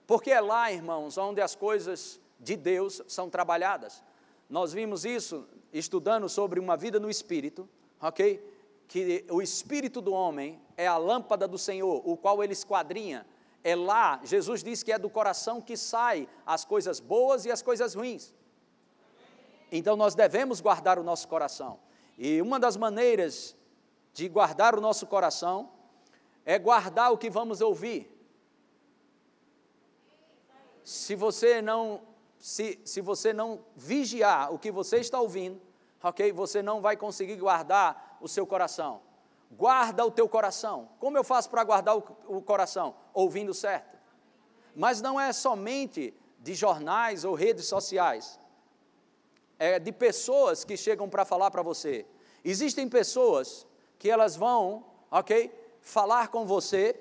porque 0.07 0.31
é 0.31 0.40
lá, 0.40 0.73
irmãos, 0.73 1.19
onde 1.19 1.43
as 1.43 1.55
coisas 1.55 2.19
de 2.40 2.57
Deus 2.57 3.02
são 3.07 3.28
trabalhadas. 3.28 4.02
Nós 4.49 4.73
vimos 4.73 5.05
isso 5.05 5.47
estudando 5.75 6.26
sobre 6.26 6.59
uma 6.59 6.75
vida 6.75 6.99
no 6.99 7.11
Espírito, 7.11 7.69
ok? 8.00 8.55
Que 8.88 9.25
o 9.31 9.43
Espírito 9.43 10.00
do 10.00 10.12
homem 10.12 10.61
é 10.76 10.87
a 10.87 10.97
lâmpada 10.97 11.47
do 11.47 11.59
Senhor, 11.59 12.02
o 12.05 12.16
qual 12.16 12.43
ele 12.43 12.52
esquadrinha. 12.52 13.26
É 13.64 13.75
lá, 13.75 14.21
Jesus 14.23 14.62
diz 14.62 14.83
que 14.83 14.93
é 14.93 14.99
do 14.99 15.11
coração 15.11 15.61
que 15.61 15.76
sai 15.76 16.28
as 16.45 16.64
coisas 16.64 17.00
boas 17.00 17.45
e 17.45 17.50
as 17.50 17.62
coisas 17.62 17.95
ruins. 17.95 18.33
Então 19.73 19.97
nós 19.97 20.14
devemos 20.14 20.61
guardar 20.61 20.99
o 20.99 21.02
nosso 21.02 21.26
coração. 21.26 21.81
E 22.16 22.40
uma 22.40 22.61
das 22.61 22.76
maneiras 22.76 23.57
de 24.12 24.28
guardar 24.28 24.76
o 24.76 24.81
nosso 24.81 25.07
coração 25.07 25.71
é 26.45 26.59
guardar 26.59 27.12
o 27.12 27.19
que 27.19 27.28
vamos 27.28 27.61
ouvir 27.61 28.16
se 30.87 31.16
você 31.16 31.61
não 31.61 32.00
se, 32.38 32.78
se 32.85 33.00
você 33.00 33.33
não 33.33 33.64
vigiar 33.75 34.55
o 34.55 34.59
que 34.59 34.71
você 34.71 34.99
está 34.99 35.21
ouvindo, 35.21 35.61
ok? 36.08 36.32
Você 36.32 36.62
não 36.62 36.80
vai 36.80 36.96
conseguir 36.96 37.36
guardar 37.36 38.16
o 38.20 38.28
seu 38.28 38.46
coração. 38.46 39.00
Guarda 39.50 40.04
o 40.04 40.10
teu 40.10 40.28
coração. 40.28 40.88
Como 40.98 41.16
eu 41.16 41.25
faço 41.25 41.50
para 41.50 41.64
guardar 41.64 41.96
o, 41.96 42.04
o 42.26 42.42
coração? 42.42 42.94
Ouvindo 43.12 43.52
certo. 43.52 43.96
Mas 44.75 45.00
não 45.00 45.20
é 45.20 45.32
somente 45.32 46.14
de 46.38 46.54
jornais 46.54 47.25
ou 47.25 47.34
redes 47.34 47.66
sociais. 47.66 48.38
É 49.58 49.78
de 49.78 49.90
pessoas 49.90 50.64
que 50.64 50.76
chegam 50.76 51.08
para 51.08 51.25
falar 51.25 51.50
para 51.50 51.62
você. 51.62 52.06
Existem 52.44 52.88
pessoas 52.88 53.66
que 53.98 54.10
elas 54.10 54.36
vão, 54.36 54.84
ok? 55.10 55.52
Falar 55.80 56.28
com 56.28 56.46
você 56.46 57.00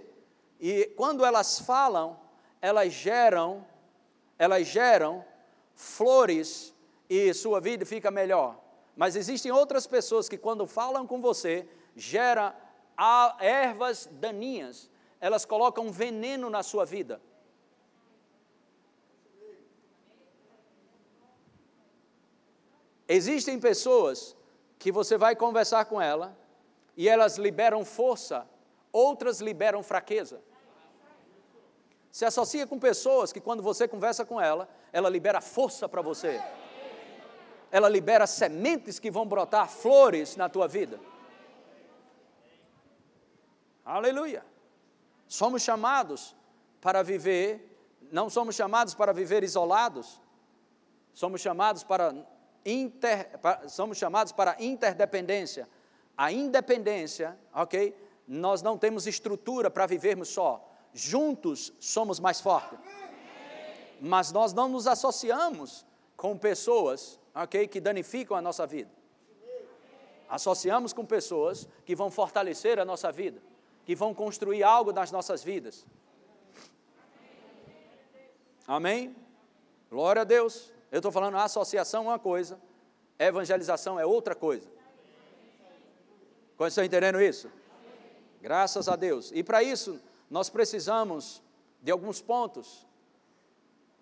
e 0.59 0.85
quando 0.95 1.25
elas 1.25 1.59
falam, 1.59 2.19
elas 2.61 2.91
geram 2.91 3.65
elas 4.37 4.67
geram 4.67 5.23
flores 5.73 6.73
e 7.09 7.33
sua 7.33 7.61
vida 7.61 7.85
fica 7.85 8.11
melhor. 8.11 8.64
Mas 8.95 9.15
existem 9.15 9.51
outras 9.51 9.85
pessoas 9.85 10.29
que, 10.29 10.37
quando 10.37 10.65
falam 10.65 11.05
com 11.05 11.21
você, 11.21 11.67
geram 11.95 12.53
ervas 13.39 14.07
daninhas, 14.11 14.89
elas 15.19 15.45
colocam 15.45 15.91
veneno 15.91 16.49
na 16.49 16.63
sua 16.63 16.85
vida. 16.85 17.21
Existem 23.07 23.59
pessoas 23.59 24.35
que 24.79 24.91
você 24.91 25.17
vai 25.17 25.35
conversar 25.35 25.85
com 25.85 26.01
ela 26.01 26.37
e 26.97 27.07
elas 27.07 27.37
liberam 27.37 27.83
força, 27.85 28.47
outras 28.91 29.41
liberam 29.41 29.83
fraqueza 29.83 30.41
se 32.15 32.23
associa 32.23 32.65
com 32.65 32.79
pessoas 32.79 33.33
que, 33.33 33.41
quando 33.41 33.61
você 33.61 33.89
conversa 33.89 34.23
com 34.23 34.39
ela, 34.39 34.69
ela 34.93 35.09
libera 35.09 35.41
força 35.41 35.89
para 35.89 36.01
você. 36.01 36.41
Ela 37.75 37.89
libera 37.89 38.25
sementes 38.25 38.99
que 38.99 39.11
vão 39.11 39.25
brotar 39.25 39.67
flores 39.67 40.35
na 40.35 40.47
tua 40.47 40.67
vida. 40.67 40.99
Aleluia. 43.83 44.45
Somos 45.27 45.61
chamados 45.61 46.35
para 46.79 47.03
viver, 47.03 47.77
não 48.11 48.29
somos 48.29 48.55
chamados 48.55 48.93
para 48.93 49.11
viver 49.11 49.43
isolados, 49.43 50.21
somos 51.13 51.41
chamados 51.41 51.83
para, 51.83 52.15
inter, 52.65 53.37
para, 53.39 53.67
somos 53.67 53.97
chamados 53.97 54.31
para 54.31 54.55
interdependência. 54.59 55.67
A 56.15 56.31
independência, 56.31 57.37
ok? 57.53 57.93
Nós 58.27 58.61
não 58.61 58.77
temos 58.77 59.07
estrutura 59.07 59.69
para 59.69 59.85
vivermos 59.85 60.29
só 60.29 60.71
juntos 60.95 61.73
somos 61.77 62.19
mais 62.21 62.39
fortes. 62.39 62.79
Mas 63.99 64.31
nós 64.31 64.53
não 64.53 64.69
nos 64.69 64.87
associamos 64.87 65.85
com 66.15 66.37
pessoas, 66.37 67.19
ok, 67.35 67.67
que 67.67 67.81
danificam 67.81 68.37
a 68.37 68.41
nossa 68.41 68.65
vida. 68.65 68.89
Associamos 70.29 70.93
com 70.93 71.05
pessoas 71.05 71.67
que 71.85 71.95
vão 71.95 72.09
fortalecer 72.09 72.79
a 72.79 72.85
nossa 72.85 73.11
vida, 73.11 73.41
que 73.85 73.93
vão 73.93 74.13
construir 74.13 74.63
algo 74.63 74.91
nas 74.91 75.11
nossas 75.11 75.43
vidas. 75.43 75.85
Amém? 78.67 79.15
Glória 79.89 80.23
a 80.23 80.25
Deus. 80.25 80.71
Eu 80.91 80.99
estou 80.99 81.11
falando 81.11 81.37
associação 81.37 82.05
é 82.05 82.07
uma 82.07 82.19
coisa, 82.19 82.59
evangelização 83.19 83.99
é 83.99 84.05
outra 84.05 84.33
coisa. 84.33 84.67
Estão 86.59 86.83
entendendo 86.83 87.21
isso? 87.21 87.51
Graças 88.41 88.87
a 88.87 88.95
Deus. 88.95 89.31
E 89.33 89.43
para 89.43 89.61
isso, 89.61 89.99
nós 90.29 90.49
precisamos 90.49 91.43
de 91.81 91.91
alguns 91.91 92.21
pontos 92.21 92.85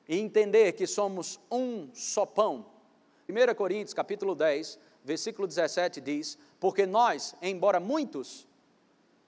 e 0.07 0.19
entender 0.19 0.73
que 0.73 0.85
somos 0.85 1.39
um 1.51 1.89
só 1.93 2.25
pão. 2.25 2.72
1 3.27 3.55
Coríntios 3.55 3.93
capítulo 3.93 4.35
10, 4.35 4.79
versículo 5.03 5.47
17 5.47 6.01
diz: 6.01 6.37
Porque 6.59 6.85
nós, 6.85 7.35
embora 7.41 7.79
muitos, 7.79 8.47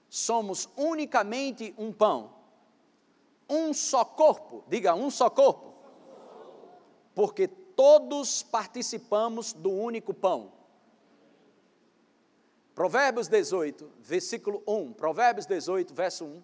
somos 0.08 0.68
unicamente 0.76 1.74
um 1.78 1.92
pão, 1.92 2.32
um 3.48 3.72
só 3.72 4.04
corpo, 4.04 4.64
diga 4.68 4.94
um 4.94 5.10
só 5.10 5.30
corpo, 5.30 5.74
porque 7.14 7.48
todos 7.48 8.42
participamos 8.42 9.52
do 9.52 9.70
único 9.70 10.12
pão. 10.12 10.52
Provérbios 12.74 13.26
18, 13.28 13.90
versículo 14.00 14.62
1. 14.66 14.92
Provérbios 14.92 15.46
18, 15.46 15.94
verso 15.94 16.26
1. 16.26 16.42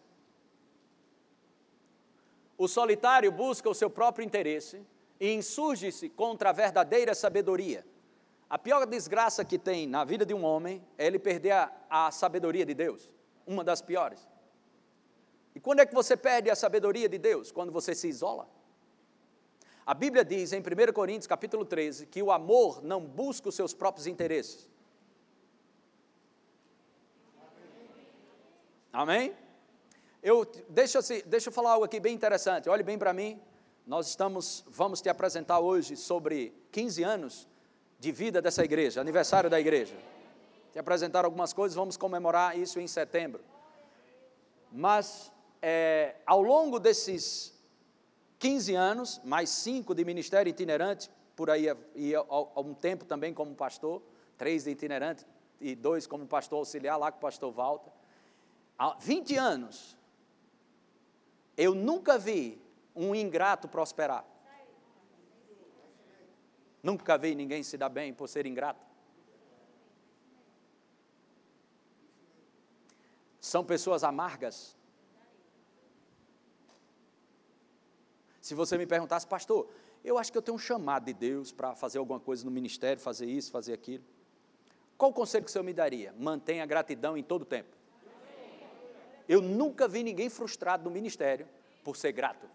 O 2.56 2.66
solitário 2.66 3.30
busca 3.30 3.68
o 3.68 3.74
seu 3.74 3.90
próprio 3.90 4.24
interesse 4.24 4.82
e 5.20 5.32
insurge-se 5.32 6.08
contra 6.08 6.50
a 6.50 6.52
verdadeira 6.52 7.14
sabedoria. 7.14 7.84
A 8.48 8.58
pior 8.58 8.84
desgraça 8.86 9.44
que 9.44 9.58
tem 9.58 9.86
na 9.86 10.04
vida 10.04 10.26
de 10.26 10.34
um 10.34 10.44
homem 10.44 10.84
é 10.98 11.06
ele 11.06 11.18
perder 11.18 11.52
a, 11.52 11.72
a 11.88 12.10
sabedoria 12.10 12.66
de 12.66 12.74
Deus. 12.74 13.10
Uma 13.46 13.64
das 13.64 13.80
piores. 13.80 14.28
E 15.54 15.60
quando 15.60 15.80
é 15.80 15.86
que 15.86 15.94
você 15.94 16.16
perde 16.16 16.50
a 16.50 16.54
sabedoria 16.54 17.08
de 17.08 17.18
Deus? 17.18 17.50
Quando 17.50 17.72
você 17.72 17.94
se 17.94 18.08
isola. 18.08 18.48
A 19.84 19.94
Bíblia 19.94 20.24
diz 20.24 20.52
em 20.52 20.60
1 20.60 20.92
Coríntios 20.92 21.26
capítulo 21.26 21.64
13 21.64 22.06
que 22.06 22.22
o 22.22 22.30
amor 22.30 22.82
não 22.82 23.00
busca 23.00 23.48
os 23.48 23.54
seus 23.54 23.74
próprios 23.74 24.06
interesses. 24.06 24.70
Amém? 28.92 29.34
Eu, 30.22 30.44
deixa, 30.68 31.00
deixa 31.26 31.48
eu 31.48 31.52
falar 31.52 31.72
algo 31.72 31.84
aqui 31.84 31.98
bem 31.98 32.14
interessante, 32.14 32.68
olhe 32.68 32.82
bem 32.82 32.98
para 32.98 33.12
mim. 33.12 33.40
Nós 33.84 34.08
estamos, 34.08 34.64
vamos 34.68 35.00
te 35.00 35.08
apresentar 35.08 35.58
hoje 35.58 35.96
sobre 35.96 36.54
15 36.70 37.02
anos 37.02 37.48
de 37.98 38.12
vida 38.12 38.40
dessa 38.40 38.64
igreja, 38.64 39.00
aniversário 39.00 39.50
da 39.50 39.58
igreja. 39.58 39.96
Te 40.72 40.78
apresentar 40.78 41.24
algumas 41.24 41.52
coisas, 41.52 41.74
vamos 41.74 41.96
comemorar 41.96 42.56
isso 42.56 42.78
em 42.78 42.86
setembro. 42.86 43.42
Mas, 44.70 45.32
é, 45.60 46.14
ao 46.24 46.40
longo 46.40 46.78
desses 46.78 47.52
15 48.38 48.74
anos, 48.76 49.20
mais 49.24 49.50
5 49.50 49.94
de 49.96 50.04
ministério 50.04 50.48
itinerante, 50.48 51.10
por 51.34 51.50
aí 51.50 51.66
e 51.96 52.14
há 52.14 52.60
um 52.60 52.74
tempo 52.74 53.04
também 53.04 53.34
como 53.34 53.52
pastor, 53.52 54.00
três 54.38 54.62
de 54.62 54.70
itinerante 54.70 55.26
e 55.60 55.74
dois 55.74 56.06
como 56.06 56.24
pastor 56.24 56.60
auxiliar 56.60 56.96
lá 56.96 57.10
com 57.10 57.18
o 57.18 57.20
pastor 57.20 57.52
Walter. 57.52 57.92
Há 58.78 58.96
20 59.00 59.36
anos, 59.36 59.96
eu 61.56 61.74
nunca 61.74 62.16
vi 62.16 62.61
um 62.94 63.14
ingrato 63.14 63.68
prosperar. 63.68 64.24
Nunca 66.82 67.16
vi 67.16 67.34
ninguém 67.34 67.62
se 67.62 67.76
dar 67.78 67.88
bem 67.88 68.12
por 68.12 68.28
ser 68.28 68.46
ingrato. 68.46 68.84
São 73.40 73.64
pessoas 73.64 74.02
amargas. 74.02 74.76
Se 78.40 78.54
você 78.54 78.76
me 78.76 78.86
perguntasse, 78.86 79.26
pastor, 79.26 79.68
eu 80.04 80.18
acho 80.18 80.32
que 80.32 80.38
eu 80.38 80.42
tenho 80.42 80.56
um 80.56 80.58
chamado 80.58 81.04
de 81.04 81.12
Deus 81.12 81.52
para 81.52 81.76
fazer 81.76 81.98
alguma 81.98 82.18
coisa 82.18 82.44
no 82.44 82.50
ministério, 82.50 83.00
fazer 83.00 83.26
isso, 83.26 83.52
fazer 83.52 83.72
aquilo. 83.72 84.04
Qual 84.98 85.10
o 85.10 85.14
conselho 85.14 85.44
que 85.44 85.50
o 85.50 85.52
senhor 85.52 85.64
me 85.64 85.72
daria? 85.72 86.12
Mantenha 86.18 86.62
a 86.62 86.66
gratidão 86.66 87.16
em 87.16 87.22
todo 87.22 87.42
o 87.42 87.44
tempo. 87.44 87.76
Eu 89.28 89.40
nunca 89.40 89.86
vi 89.86 90.02
ninguém 90.02 90.28
frustrado 90.28 90.84
no 90.84 90.90
ministério 90.90 91.48
por 91.84 91.96
ser 91.96 92.12
grato. 92.12 92.48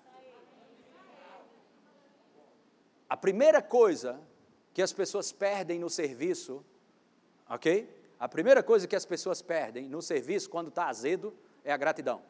A 3.10 3.16
primeira 3.16 3.62
coisa 3.62 4.20
que 4.74 4.82
as 4.82 4.94
pessoas 4.94 5.32
perdem 5.32 5.80
no 5.80 5.90
serviço, 5.90 6.64
ok? 7.50 7.90
A 8.20 8.28
primeira 8.28 8.62
coisa 8.62 8.88
que 8.88 8.96
as 8.96 9.06
pessoas 9.06 9.42
perdem 9.42 9.88
no 9.88 10.02
serviço 10.02 10.50
quando 10.50 10.68
está 10.70 10.88
azedo 10.88 11.34
é 11.64 11.72
a 11.72 11.78
gratidão. 11.78 12.22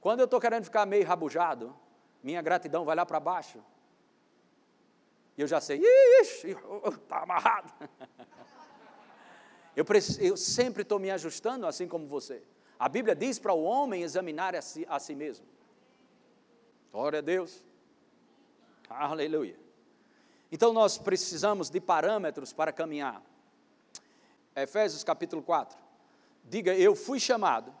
Quando 0.00 0.20
eu 0.20 0.24
estou 0.24 0.40
querendo 0.40 0.64
ficar 0.64 0.86
meio 0.86 1.06
rabujado, 1.06 1.74
minha 2.22 2.40
gratidão 2.40 2.84
vai 2.84 2.96
lá 2.96 3.04
para 3.04 3.20
baixo. 3.20 3.62
E 5.36 5.42
eu 5.42 5.46
já 5.46 5.60
sei, 5.60 5.80
ixi, 6.20 6.56
está 7.02 7.22
amarrado. 7.22 7.72
Eu, 9.76 9.84
eu 10.20 10.36
sempre 10.38 10.82
estou 10.82 10.98
me 10.98 11.10
ajustando 11.10 11.66
assim 11.66 11.86
como 11.86 12.06
você. 12.06 12.42
A 12.78 12.88
Bíblia 12.88 13.14
diz 13.14 13.38
para 13.38 13.52
o 13.52 13.62
homem 13.62 14.02
examinar 14.02 14.56
a 14.56 14.62
si, 14.62 14.86
a 14.88 14.98
si 14.98 15.14
mesmo. 15.14 15.46
Glória 16.90 17.18
a 17.18 17.22
Deus. 17.22 17.62
Aleluia. 18.90 19.56
Então 20.50 20.72
nós 20.72 20.98
precisamos 20.98 21.70
de 21.70 21.80
parâmetros 21.80 22.52
para 22.52 22.72
caminhar. 22.72 23.22
Efésios 24.54 25.04
capítulo 25.04 25.42
4. 25.42 25.78
Diga, 26.44 26.74
eu 26.74 26.96
fui 26.96 27.20
chamado 27.20 27.72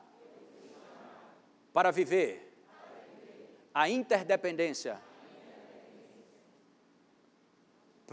para 1.72 1.90
viver 1.90 2.56
a 3.74 3.88
interdependência. 3.88 5.00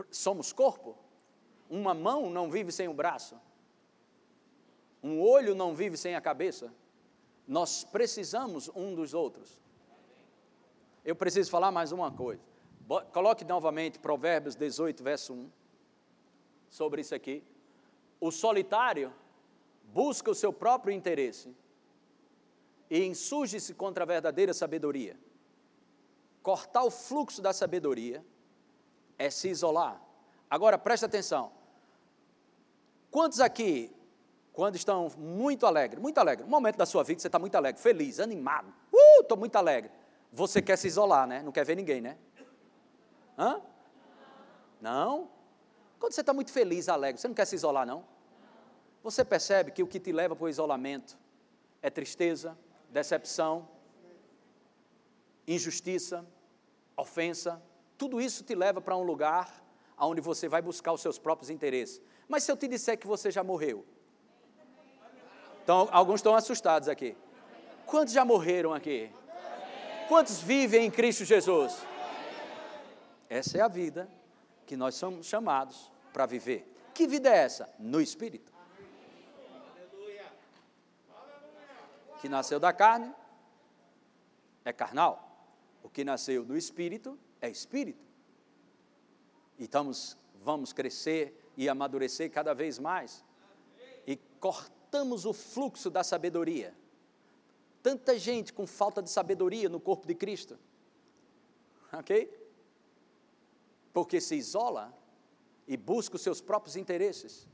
Somos 0.09 0.51
corpo. 0.51 0.97
Uma 1.69 1.93
mão 1.93 2.31
não 2.31 2.49
vive 2.49 2.71
sem 2.71 2.87
o 2.87 2.93
braço. 2.93 3.39
Um 5.03 5.21
olho 5.21 5.53
não 5.53 5.75
vive 5.75 5.97
sem 5.97 6.15
a 6.15 6.21
cabeça. 6.21 6.73
Nós 7.47 7.83
precisamos 7.83 8.69
um 8.75 8.95
dos 8.95 9.13
outros. 9.13 9.61
Eu 11.05 11.15
preciso 11.15 11.51
falar 11.51 11.71
mais 11.71 11.91
uma 11.91 12.11
coisa. 12.11 12.56
Coloque 13.11 13.43
novamente 13.43 13.99
Provérbios 13.99 14.55
18, 14.55 15.03
verso 15.03 15.33
1, 15.33 15.49
sobre 16.69 17.01
isso 17.01 17.13
aqui. 17.13 17.43
O 18.19 18.31
solitário 18.31 19.13
busca 19.93 20.31
o 20.31 20.35
seu 20.35 20.53
próprio 20.53 20.93
interesse 20.93 21.53
e 22.89 23.03
insurge-se 23.05 23.73
contra 23.73 24.03
a 24.03 24.07
verdadeira 24.07 24.53
sabedoria. 24.53 25.19
Cortar 26.41 26.83
o 26.83 26.89
fluxo 26.89 27.41
da 27.41 27.51
sabedoria 27.51 28.23
é 29.17 29.29
se 29.29 29.49
isolar. 29.49 30.01
Agora 30.49 30.77
preste 30.77 31.03
atenção. 31.03 31.51
Quantos 33.11 33.41
aqui, 33.41 33.91
quando 34.53 34.75
estão 34.75 35.09
muito 35.17 35.65
alegres, 35.65 36.01
muito 36.01 36.17
alegre, 36.19 36.45
um 36.45 36.49
momento 36.49 36.77
da 36.77 36.85
sua 36.85 37.03
vida 37.03 37.19
você 37.19 37.27
está 37.27 37.37
muito 37.37 37.55
alegre, 37.55 37.81
feliz, 37.81 38.19
animado, 38.21 38.73
uh, 38.93 39.21
estou 39.21 39.37
muito 39.37 39.57
alegre. 39.57 39.91
Você 40.31 40.61
quer 40.61 40.77
se 40.77 40.87
isolar, 40.87 41.27
né? 41.27 41.41
Não 41.43 41.51
quer 41.51 41.65
ver 41.65 41.75
ninguém, 41.75 41.99
né? 41.99 42.17
Hã? 43.37 43.61
Não? 44.81 45.29
Quando 45.99 46.13
você 46.13 46.21
está 46.21 46.33
muito 46.33 46.51
feliz, 46.51 46.89
alegre, 46.89 47.19
você 47.19 47.27
não 47.27 47.35
quer 47.35 47.45
se 47.45 47.55
isolar, 47.55 47.85
não? 47.85 48.05
Você 49.03 49.23
percebe 49.23 49.71
que 49.71 49.83
o 49.83 49.87
que 49.87 49.99
te 49.99 50.11
leva 50.11 50.35
para 50.35 50.45
o 50.45 50.49
isolamento 50.49 51.17
é 51.81 51.89
tristeza, 51.89 52.57
decepção, 52.89 53.67
injustiça, 55.47 56.25
ofensa, 56.95 57.61
tudo 57.97 58.19
isso 58.19 58.43
te 58.43 58.53
leva 58.53 58.81
para 58.81 58.95
um 58.95 59.03
lugar 59.03 59.63
onde 59.97 60.21
você 60.21 60.47
vai 60.47 60.61
buscar 60.61 60.91
os 60.91 61.01
seus 61.01 61.17
próprios 61.17 61.49
interesses. 61.49 62.01
Mas 62.27 62.43
se 62.43 62.51
eu 62.51 62.57
te 62.57 62.67
disser 62.67 62.97
que 62.97 63.07
você 63.07 63.31
já 63.31 63.43
morreu? 63.43 63.85
Então, 65.63 65.87
alguns 65.91 66.19
estão 66.19 66.35
assustados 66.35 66.87
aqui. 66.87 67.15
Quantos 67.85 68.13
já 68.13 68.23
morreram 68.23 68.73
aqui? 68.73 69.11
Quantos 70.07 70.39
vivem 70.39 70.85
em 70.85 70.91
Cristo 70.91 71.25
Jesus? 71.25 71.77
Essa 73.29 73.57
é 73.57 73.61
a 73.61 73.67
vida 73.67 74.09
que 74.65 74.77
nós 74.77 74.95
somos 74.95 75.25
chamados 75.25 75.91
para 76.13 76.25
viver. 76.25 76.65
Que 76.93 77.07
vida 77.07 77.29
é 77.29 77.37
essa? 77.37 77.69
No 77.77 78.01
Espírito. 78.01 78.53
Que 82.21 82.27
nasceu 82.27 82.59
da 82.59 82.73
carne 82.73 83.13
é 84.65 84.73
carnal. 84.73 85.23
O 85.83 85.89
que 85.89 86.03
nasceu 86.03 86.43
do 86.43 86.57
Espírito 86.57 87.17
é 87.39 87.49
Espírito. 87.49 88.03
E 89.57 89.63
estamos, 89.63 90.17
vamos 90.43 90.73
crescer 90.73 91.51
e 91.55 91.69
amadurecer 91.69 92.31
cada 92.31 92.53
vez 92.53 92.79
mais. 92.79 93.23
E 94.05 94.15
cortamos 94.39 95.25
o 95.25 95.33
fluxo 95.33 95.89
da 95.89 96.03
sabedoria. 96.03 96.75
Tanta 97.81 98.17
gente 98.17 98.51
com 98.51 98.67
falta 98.67 99.01
de 99.01 99.09
sabedoria 99.09 99.69
no 99.69 99.79
corpo 99.79 100.05
de 100.05 100.15
Cristo. 100.15 100.59
Ok? 101.93 102.36
Porque 103.97 104.21
se 104.21 104.35
isola 104.35 104.95
e 105.67 105.75
busca 105.75 106.17
os 106.17 106.21
seus 106.21 106.39
próprios 106.39 106.75
interesses. 106.75 107.47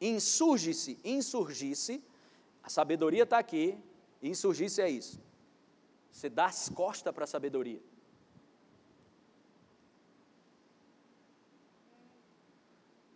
Insurge-se, 0.00 1.00
insurgir-se, 1.02 2.00
a 2.62 2.68
sabedoria 2.68 3.24
está 3.24 3.38
aqui, 3.40 3.76
insurgir-se 4.22 4.80
é 4.80 4.88
isso. 4.88 5.20
Você 6.12 6.28
dá 6.28 6.46
as 6.46 6.68
costas 6.68 7.12
para 7.12 7.24
a 7.24 7.26
sabedoria. 7.26 7.82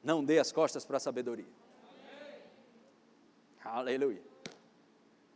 Não 0.03 0.25
dê 0.25 0.41
as 0.41 0.51
costas 0.51 0.85
para 0.85 0.97
a 0.97 1.01
sabedoria. 1.01 1.47
Amém. 3.63 3.79
Aleluia. 3.79 4.23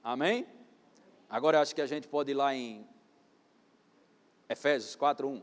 Amém? 0.02 0.44
Agora 1.30 1.60
acho 1.60 1.72
que 1.72 1.80
a 1.80 1.86
gente 1.86 2.08
pode 2.08 2.32
ir 2.32 2.34
lá 2.34 2.52
em 2.52 2.84
Efésios 4.48 4.96
4:1. 4.96 5.42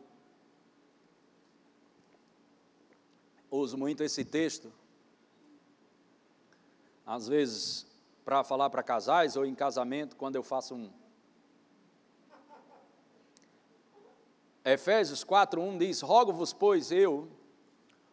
Uso 3.50 3.78
muito 3.78 4.04
esse 4.04 4.24
texto, 4.24 4.72
às 7.06 7.28
vezes 7.28 7.86
para 8.24 8.44
falar 8.44 8.70
para 8.70 8.84
casais 8.84 9.36
ou 9.36 9.46
em 9.46 9.56
casamento, 9.56 10.16
quando 10.16 10.36
eu 10.36 10.44
faço 10.44 10.76
um. 10.76 10.92
Efésios 14.64 15.24
4:1 15.24 15.78
diz: 15.78 16.02
Rogo-vos, 16.02 16.54
pois 16.54 16.92
eu, 16.92 17.28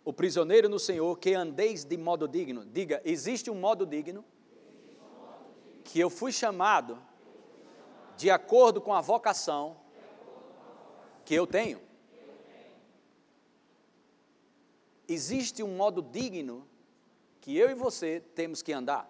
o 0.04 0.12
prisioneiro 0.12 0.68
no 0.68 0.78
Senhor, 0.78 1.18
que 1.18 1.34
andeis 1.34 1.84
de 1.84 1.96
modo 1.96 2.26
digno. 2.26 2.64
Diga, 2.64 3.02
existe 3.04 3.50
um 3.50 3.54
modo 3.54 3.84
digno 3.84 4.24
que 5.84 6.00
eu 6.00 6.08
fui 6.08 6.32
chamado 6.32 6.98
de 8.16 8.30
acordo 8.30 8.80
com 8.80 8.94
a 8.94 9.00
vocação 9.00 9.76
que 11.28 11.34
eu 11.34 11.46
tenho. 11.46 11.78
Existe 15.06 15.62
um 15.62 15.76
modo 15.76 16.00
digno 16.00 16.66
que 17.38 17.54
eu 17.54 17.68
e 17.68 17.74
você 17.74 18.20
temos 18.34 18.62
que 18.62 18.72
andar. 18.72 19.06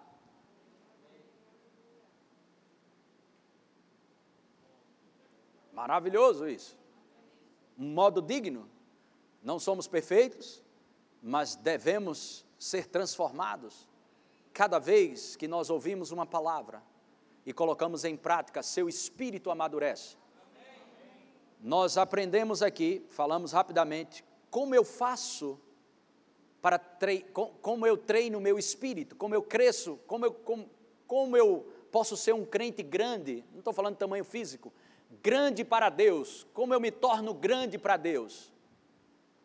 Maravilhoso 5.71 6.49
isso. 6.49 6.77
Um 7.77 7.93
modo 7.93 8.21
digno. 8.21 8.69
Não 9.41 9.57
somos 9.57 9.87
perfeitos, 9.87 10.61
mas 11.23 11.55
devemos 11.55 12.45
ser 12.59 12.87
transformados. 12.87 13.87
Cada 14.51 14.77
vez 14.77 15.37
que 15.37 15.47
nós 15.47 15.69
ouvimos 15.69 16.11
uma 16.11 16.25
palavra 16.25 16.83
e 17.45 17.53
colocamos 17.53 18.03
em 18.03 18.17
prática, 18.17 18.61
seu 18.61 18.89
espírito 18.89 19.49
amadurece 19.49 20.17
nós 21.59 21.97
aprendemos 21.97 22.61
aqui, 22.61 23.05
falamos 23.09 23.51
rapidamente, 23.51 24.23
como 24.49 24.73
eu 24.73 24.83
faço 24.83 25.59
para 26.61 26.79
como 27.61 27.87
eu 27.87 27.97
treino 27.97 28.37
o 28.37 28.41
meu 28.41 28.57
espírito, 28.57 29.15
como 29.15 29.33
eu 29.33 29.41
cresço, 29.41 29.99
como 30.07 30.25
eu, 30.25 30.33
como, 30.33 30.69
como 31.07 31.37
eu 31.37 31.67
posso 31.91 32.17
ser 32.17 32.33
um 32.33 32.45
crente 32.45 32.83
grande, 32.83 33.43
não 33.51 33.59
estou 33.59 33.73
falando 33.73 33.93
de 33.93 33.99
tamanho 33.99 34.25
físico, 34.25 34.71
grande 35.21 35.63
para 35.63 35.89
Deus, 35.89 36.45
como 36.53 36.73
eu 36.73 36.79
me 36.79 36.91
torno 36.91 37.33
grande 37.33 37.77
para 37.77 37.97
Deus? 37.97 38.53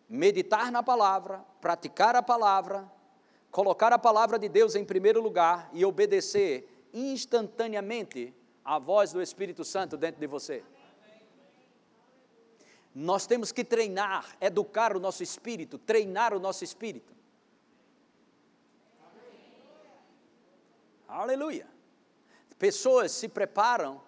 Meditar 0.08 0.70
na 0.70 0.82
palavra, 0.82 1.44
praticar 1.60 2.14
a 2.14 2.22
palavra, 2.22 2.90
colocar 3.50 3.92
a 3.92 3.98
palavra 3.98 4.38
de 4.38 4.48
Deus 4.48 4.74
em 4.74 4.84
primeiro 4.84 5.22
lugar 5.22 5.70
e 5.72 5.84
obedecer 5.84 6.88
instantaneamente 6.92 8.34
à 8.64 8.78
voz 8.78 9.12
do 9.12 9.22
Espírito 9.22 9.64
Santo 9.64 9.96
dentro 9.96 10.20
de 10.20 10.26
você. 10.26 10.62
Nós 12.94 13.26
temos 13.26 13.50
que 13.50 13.64
treinar, 13.64 14.36
educar 14.40 14.96
o 14.96 15.00
nosso 15.00 15.22
espírito, 15.22 15.78
treinar 15.78 16.32
o 16.32 16.38
nosso 16.38 16.62
espírito. 16.62 17.12
Aleluia. 21.08 21.66
Pessoas 22.58 23.10
se 23.12 23.28
preparam, 23.28 24.00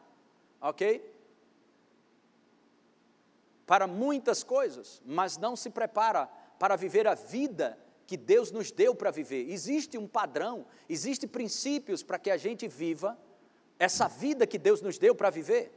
ok? 0.60 1.14
Para 3.66 3.86
muitas 3.88 4.44
coisas, 4.44 5.02
mas 5.04 5.36
não 5.36 5.56
se 5.56 5.70
prepara 5.70 6.26
para 6.58 6.76
viver 6.76 7.08
a 7.08 7.14
vida 7.14 7.78
que 8.06 8.16
Deus 8.16 8.52
nos 8.52 8.70
deu 8.70 8.94
para 8.94 9.10
viver. 9.10 9.50
Existe 9.50 9.98
um 9.98 10.06
padrão, 10.06 10.64
existem 10.88 11.28
princípios 11.28 12.04
para 12.04 12.18
que 12.18 12.30
a 12.30 12.36
gente 12.36 12.68
viva 12.68 13.18
essa 13.78 14.06
vida 14.08 14.46
que 14.46 14.58
Deus 14.58 14.80
nos 14.80 14.96
deu 14.96 15.14
para 15.14 15.28
viver. 15.28 15.72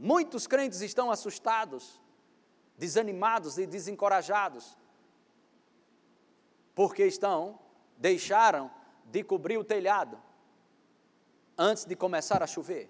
Muitos 0.00 0.46
crentes 0.46 0.80
estão 0.80 1.10
assustados, 1.10 2.00
desanimados 2.76 3.58
e 3.58 3.66
desencorajados, 3.66 4.78
porque 6.72 7.04
estão, 7.04 7.58
deixaram 7.96 8.70
de 9.06 9.24
cobrir 9.24 9.58
o 9.58 9.64
telhado 9.64 10.16
antes 11.58 11.84
de 11.84 11.96
começar 11.96 12.44
a 12.44 12.46
chover. 12.46 12.88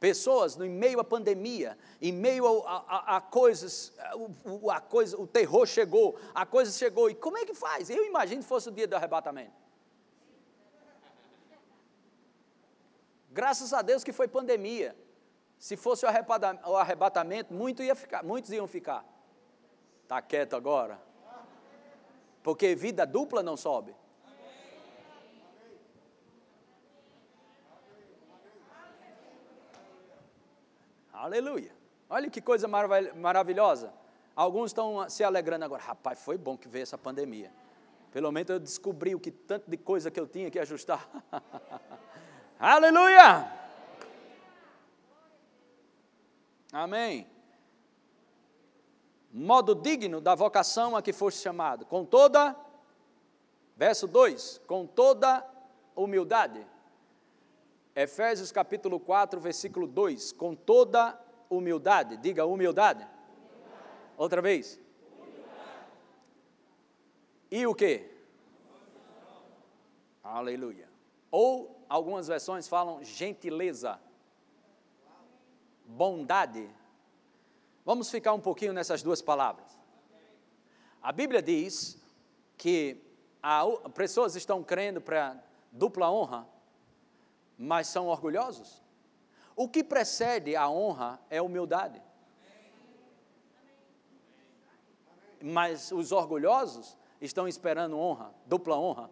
Pessoas, 0.00 0.56
no 0.56 0.68
meio 0.68 0.98
à 0.98 1.04
pandemia, 1.04 1.78
em 2.02 2.10
meio 2.10 2.66
a, 2.66 2.84
a, 2.88 3.16
a 3.18 3.20
coisas, 3.20 3.92
a, 3.98 4.76
a 4.76 4.80
coisa, 4.80 5.16
o 5.16 5.28
terror 5.28 5.64
chegou, 5.64 6.18
a 6.34 6.44
coisa 6.44 6.72
chegou, 6.72 7.08
e 7.08 7.14
como 7.14 7.38
é 7.38 7.44
que 7.44 7.54
faz? 7.54 7.88
Eu 7.88 8.04
imagino 8.04 8.42
que 8.42 8.48
fosse 8.48 8.68
o 8.68 8.72
dia 8.72 8.88
do 8.88 8.96
arrebatamento. 8.96 9.52
Graças 13.30 13.72
a 13.72 13.80
Deus 13.80 14.02
que 14.02 14.12
foi 14.12 14.26
pandemia. 14.26 14.96
Se 15.60 15.76
fosse 15.76 16.06
o 16.06 16.08
arrebatamento, 16.78 17.52
muito 17.52 17.82
ia 17.82 17.94
ficar, 17.94 18.24
muitos 18.24 18.50
iam 18.50 18.66
ficar. 18.66 19.04
Está 20.02 20.22
quieto 20.22 20.56
agora. 20.56 20.98
Porque 22.42 22.74
vida 22.74 23.06
dupla 23.06 23.42
não 23.42 23.58
sobe. 23.58 23.94
Aleluia. 31.12 31.76
Olha 32.08 32.30
que 32.30 32.40
coisa 32.40 32.66
maravilhosa. 32.66 33.92
Alguns 34.34 34.70
estão 34.70 35.10
se 35.10 35.22
alegrando 35.22 35.66
agora. 35.66 35.82
Rapaz, 35.82 36.18
foi 36.20 36.38
bom 36.38 36.56
que 36.56 36.68
veio 36.68 36.84
essa 36.84 36.96
pandemia. 36.96 37.52
Pelo 38.10 38.32
menos 38.32 38.48
eu 38.48 38.58
descobri 38.58 39.14
o 39.14 39.20
que 39.20 39.30
tanto 39.30 39.70
de 39.70 39.76
coisa 39.76 40.10
que 40.10 40.18
eu 40.18 40.26
tinha 40.26 40.50
que 40.50 40.58
ajustar. 40.58 41.06
Aleluia! 42.58 43.59
Amém. 46.72 47.26
Modo 49.32 49.74
digno 49.74 50.20
da 50.20 50.34
vocação 50.34 50.96
a 50.96 51.02
que 51.02 51.12
foste 51.12 51.40
chamado, 51.40 51.86
com 51.86 52.04
toda, 52.04 52.56
verso 53.76 54.06
2, 54.06 54.60
com 54.66 54.86
toda 54.86 55.46
humildade. 55.94 56.66
Efésios 57.94 58.52
capítulo 58.52 58.98
4, 58.98 59.40
versículo 59.40 59.86
2, 59.86 60.32
com 60.32 60.54
toda 60.54 61.18
humildade, 61.48 62.16
diga 62.16 62.44
humildade. 62.44 63.02
humildade. 63.02 63.20
Outra 64.16 64.40
vez. 64.40 64.80
Humildade. 65.18 65.50
E 67.50 67.66
o 67.66 67.74
que? 67.74 68.08
Aleluia. 70.22 70.88
Ou 71.30 71.84
algumas 71.88 72.28
versões 72.28 72.68
falam 72.68 73.02
gentileza 73.02 74.00
bondade. 75.90 76.70
Vamos 77.84 78.10
ficar 78.10 78.32
um 78.32 78.40
pouquinho 78.40 78.72
nessas 78.72 79.02
duas 79.02 79.20
palavras. 79.20 79.78
A 81.02 81.12
Bíblia 81.12 81.42
diz 81.42 81.98
que 82.56 83.02
a, 83.42 83.64
pessoas 83.94 84.36
estão 84.36 84.62
crendo 84.62 85.00
para 85.00 85.42
dupla 85.72 86.10
honra, 86.10 86.46
mas 87.58 87.88
são 87.88 88.06
orgulhosos. 88.06 88.82
O 89.56 89.68
que 89.68 89.82
precede 89.82 90.54
a 90.54 90.68
honra 90.68 91.20
é 91.28 91.42
humildade. 91.42 92.00
Mas 95.42 95.90
os 95.90 96.12
orgulhosos 96.12 96.96
estão 97.20 97.48
esperando 97.48 97.98
honra, 97.98 98.32
dupla 98.46 98.78
honra. 98.78 99.10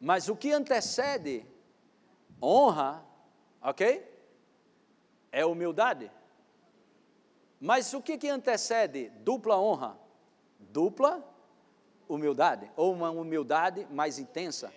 Mas 0.00 0.28
o 0.28 0.34
que 0.34 0.52
antecede 0.52 1.46
honra, 2.42 3.04
ok? 3.60 4.11
É 5.32 5.44
humildade. 5.44 6.12
Mas 7.58 7.92
o 7.94 8.02
que, 8.02 8.18
que 8.18 8.28
antecede 8.28 9.08
dupla 9.20 9.58
honra? 9.58 9.98
Dupla 10.60 11.26
humildade, 12.08 12.70
ou 12.76 12.92
uma 12.92 13.10
humildade 13.10 13.86
mais 13.90 14.18
intensa. 14.18 14.72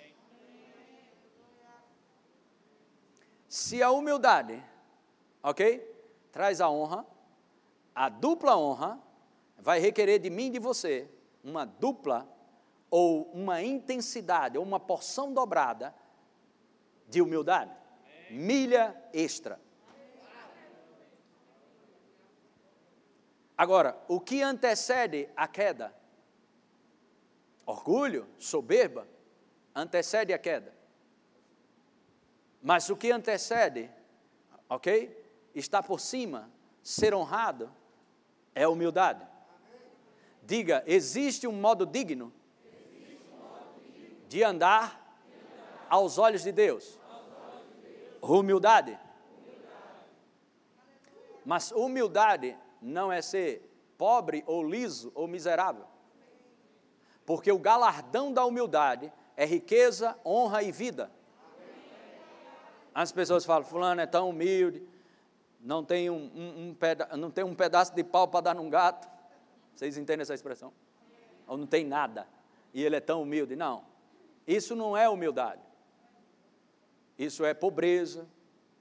Se 3.48 3.82
a 3.84 3.92
humildade, 3.92 4.64
ok, 5.44 5.80
traz 6.32 6.62
a 6.62 6.70
honra, 6.70 7.06
a 7.94 8.10
dupla 8.10 8.58
honra 8.58 9.00
vai 9.58 9.80
requerer 9.80 10.20
de 10.20 10.30
mim 10.30 10.48
e 10.48 10.52
de 10.52 10.60
você 10.60 11.10
uma 11.44 11.66
dupla 11.66 12.28
ou 12.90 13.32
uma 13.32 13.62
intensidade, 13.62 14.58
ou 14.58 14.64
uma 14.64 14.80
porção 14.80 15.34
dobrada 15.34 15.94
de 17.08 17.22
humildade, 17.22 17.72
milha 18.30 18.96
extra. 19.14 19.60
Agora, 23.58 23.98
o 24.08 24.20
que 24.20 24.42
antecede 24.42 25.30
a 25.36 25.48
queda? 25.48 25.96
Orgulho, 27.66 28.28
soberba, 28.38 29.08
antecede 29.74 30.34
a 30.34 30.38
queda. 30.38 30.74
Mas 32.62 32.90
o 32.90 32.96
que 32.96 33.12
antecede, 33.12 33.90
ok? 34.68 35.24
Está 35.54 35.82
por 35.82 36.00
cima, 36.00 36.50
ser 36.84 37.14
honrado, 37.14 37.72
é 38.54 38.68
humildade. 38.68 39.26
Diga, 40.44 40.84
existe 40.86 41.48
um 41.48 41.54
modo 41.54 41.86
digno 41.86 42.34
de 44.28 44.44
andar 44.44 45.18
aos 45.90 46.18
olhos 46.18 46.44
de 46.44 46.52
Deus. 46.52 47.00
Humildade. 48.22 49.00
Mas 51.46 51.72
humildade 51.72 52.58
não 52.82 53.12
é 53.12 53.22
ser 53.22 53.70
pobre 53.98 54.44
ou 54.46 54.64
liso 54.64 55.12
ou 55.16 55.28
miserável. 55.28 55.86
Porque 57.26 57.52
o 57.52 57.60
galardão 57.60 58.32
da 58.32 58.46
humildade 58.46 59.12
é 59.36 59.46
riqueza, 59.46 60.18
honra 60.26 60.64
e 60.64 60.72
vida. 60.72 61.12
As 62.94 63.12
pessoas 63.12 63.44
falam, 63.44 63.66
fulano 63.68 64.00
é 64.00 64.06
tão 64.06 64.30
humilde, 64.30 64.82
não 65.60 65.84
tem 65.84 66.10
um, 66.10 66.32
um, 66.36 66.70
um 66.70 66.74
peda 66.74 67.18
não 67.18 67.32
tem 67.32 67.44
um 67.44 67.56
pedaço 67.56 67.94
de 67.94 68.04
pau 68.04 68.28
para 68.28 68.42
dar 68.42 68.56
num 68.56 68.70
gato. 68.70 69.10
Vocês 69.76 69.98
entendem 69.98 70.22
essa 70.22 70.34
expressão? 70.34 70.72
Ou 71.48 71.58
não 71.58 71.68
tem 71.68 71.84
nada, 71.84 72.28
e 72.74 72.84
ele 72.84 72.96
é 72.96 73.00
tão 73.00 73.22
humilde. 73.22 73.56
Não, 73.56 73.84
isso 74.48 74.76
não 74.76 74.96
é 74.96 75.10
humildade. 75.10 75.62
Isso 77.18 77.44
é 77.44 77.54
pobreza, 77.54 78.28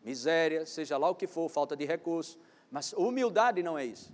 miséria, 0.04 0.66
seja 0.66 0.96
lá 0.98 1.09
o 1.09 1.14
que 1.14 1.26
for, 1.26 1.48
falta 1.48 1.76
de 1.76 1.85
recurso, 1.85 2.38
mas 2.70 2.92
humildade 2.92 3.62
não 3.62 3.79
é 3.79 3.85
isso. 3.85 4.12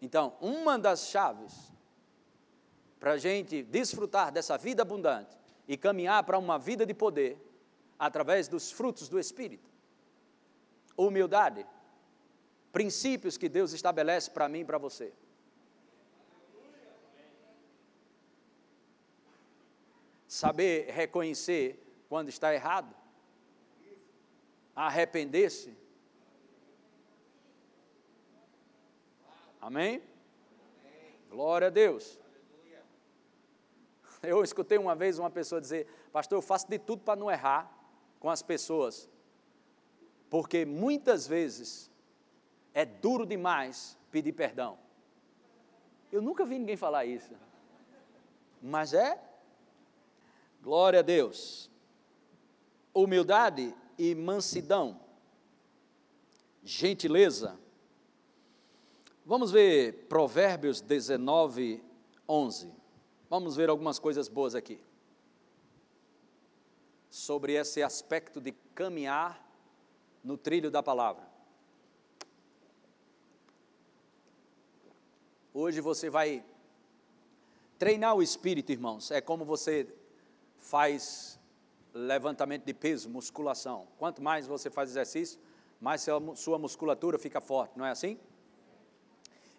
Então, 0.00 0.36
uma 0.40 0.78
das 0.78 1.06
chaves 1.06 1.72
para 2.98 3.12
a 3.12 3.18
gente 3.18 3.62
desfrutar 3.62 4.32
dessa 4.32 4.58
vida 4.58 4.82
abundante 4.82 5.36
e 5.68 5.76
caminhar 5.76 6.24
para 6.24 6.38
uma 6.38 6.58
vida 6.58 6.84
de 6.84 6.92
poder 6.92 7.38
através 7.98 8.48
dos 8.48 8.72
frutos 8.72 9.08
do 9.08 9.18
Espírito. 9.18 9.70
Humildade, 10.96 11.64
princípios 12.72 13.36
que 13.36 13.48
Deus 13.48 13.72
estabelece 13.72 14.30
para 14.30 14.48
mim 14.48 14.60
e 14.60 14.64
para 14.64 14.78
você. 14.78 15.12
Saber 20.26 20.90
reconhecer 20.90 21.80
quando 22.08 22.28
está 22.28 22.52
errado 22.52 23.01
arrepender-se. 24.74 25.76
Amém? 29.60 30.02
Glória 31.30 31.68
a 31.68 31.70
Deus. 31.70 32.18
Eu 34.22 34.42
escutei 34.42 34.78
uma 34.78 34.94
vez 34.94 35.18
uma 35.18 35.30
pessoa 35.30 35.60
dizer: 35.60 35.86
Pastor, 36.12 36.38
eu 36.38 36.42
faço 36.42 36.68
de 36.68 36.78
tudo 36.78 37.02
para 37.02 37.18
não 37.18 37.30
errar 37.30 37.70
com 38.20 38.30
as 38.30 38.42
pessoas, 38.42 39.08
porque 40.30 40.64
muitas 40.64 41.26
vezes 41.26 41.90
é 42.72 42.84
duro 42.84 43.26
demais 43.26 43.98
pedir 44.10 44.32
perdão. 44.32 44.78
Eu 46.10 46.22
nunca 46.22 46.44
vi 46.44 46.58
ninguém 46.58 46.76
falar 46.76 47.04
isso, 47.04 47.34
mas 48.60 48.92
é. 48.94 49.20
Glória 50.62 51.00
a 51.00 51.02
Deus. 51.02 51.68
Humildade 52.94 53.74
e 53.98 54.14
mansidão, 54.14 55.00
gentileza. 56.64 57.58
Vamos 59.24 59.50
ver 59.50 60.06
Provérbios 60.08 60.80
19, 60.80 61.82
11. 62.28 62.72
Vamos 63.30 63.56
ver 63.56 63.68
algumas 63.68 63.98
coisas 63.98 64.28
boas 64.28 64.54
aqui. 64.54 64.80
Sobre 67.08 67.54
esse 67.54 67.82
aspecto 67.82 68.40
de 68.40 68.52
caminhar 68.74 69.42
no 70.24 70.36
trilho 70.36 70.70
da 70.70 70.82
palavra. 70.82 71.30
Hoje 75.54 75.80
você 75.80 76.08
vai 76.08 76.42
treinar 77.78 78.14
o 78.14 78.22
espírito, 78.22 78.72
irmãos. 78.72 79.10
É 79.10 79.20
como 79.20 79.44
você 79.44 79.86
faz 80.58 81.38
levantamento 81.94 82.64
de 82.64 82.74
peso, 82.74 83.08
musculação. 83.10 83.86
Quanto 83.98 84.22
mais 84.22 84.46
você 84.46 84.70
faz 84.70 84.90
exercício, 84.90 85.38
mais 85.80 86.06
sua 86.36 86.58
musculatura 86.58 87.18
fica 87.18 87.40
forte, 87.40 87.76
não 87.76 87.84
é 87.84 87.90
assim? 87.90 88.18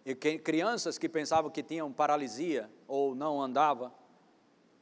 E 0.06 0.15
que, 0.15 0.38
crianças 0.38 0.98
que 0.98 1.08
pensavam 1.08 1.50
que 1.50 1.63
tinham 1.63 1.91
paralisia 1.91 2.69
ou 2.88 3.15
não 3.15 3.41
andava, 3.41 3.93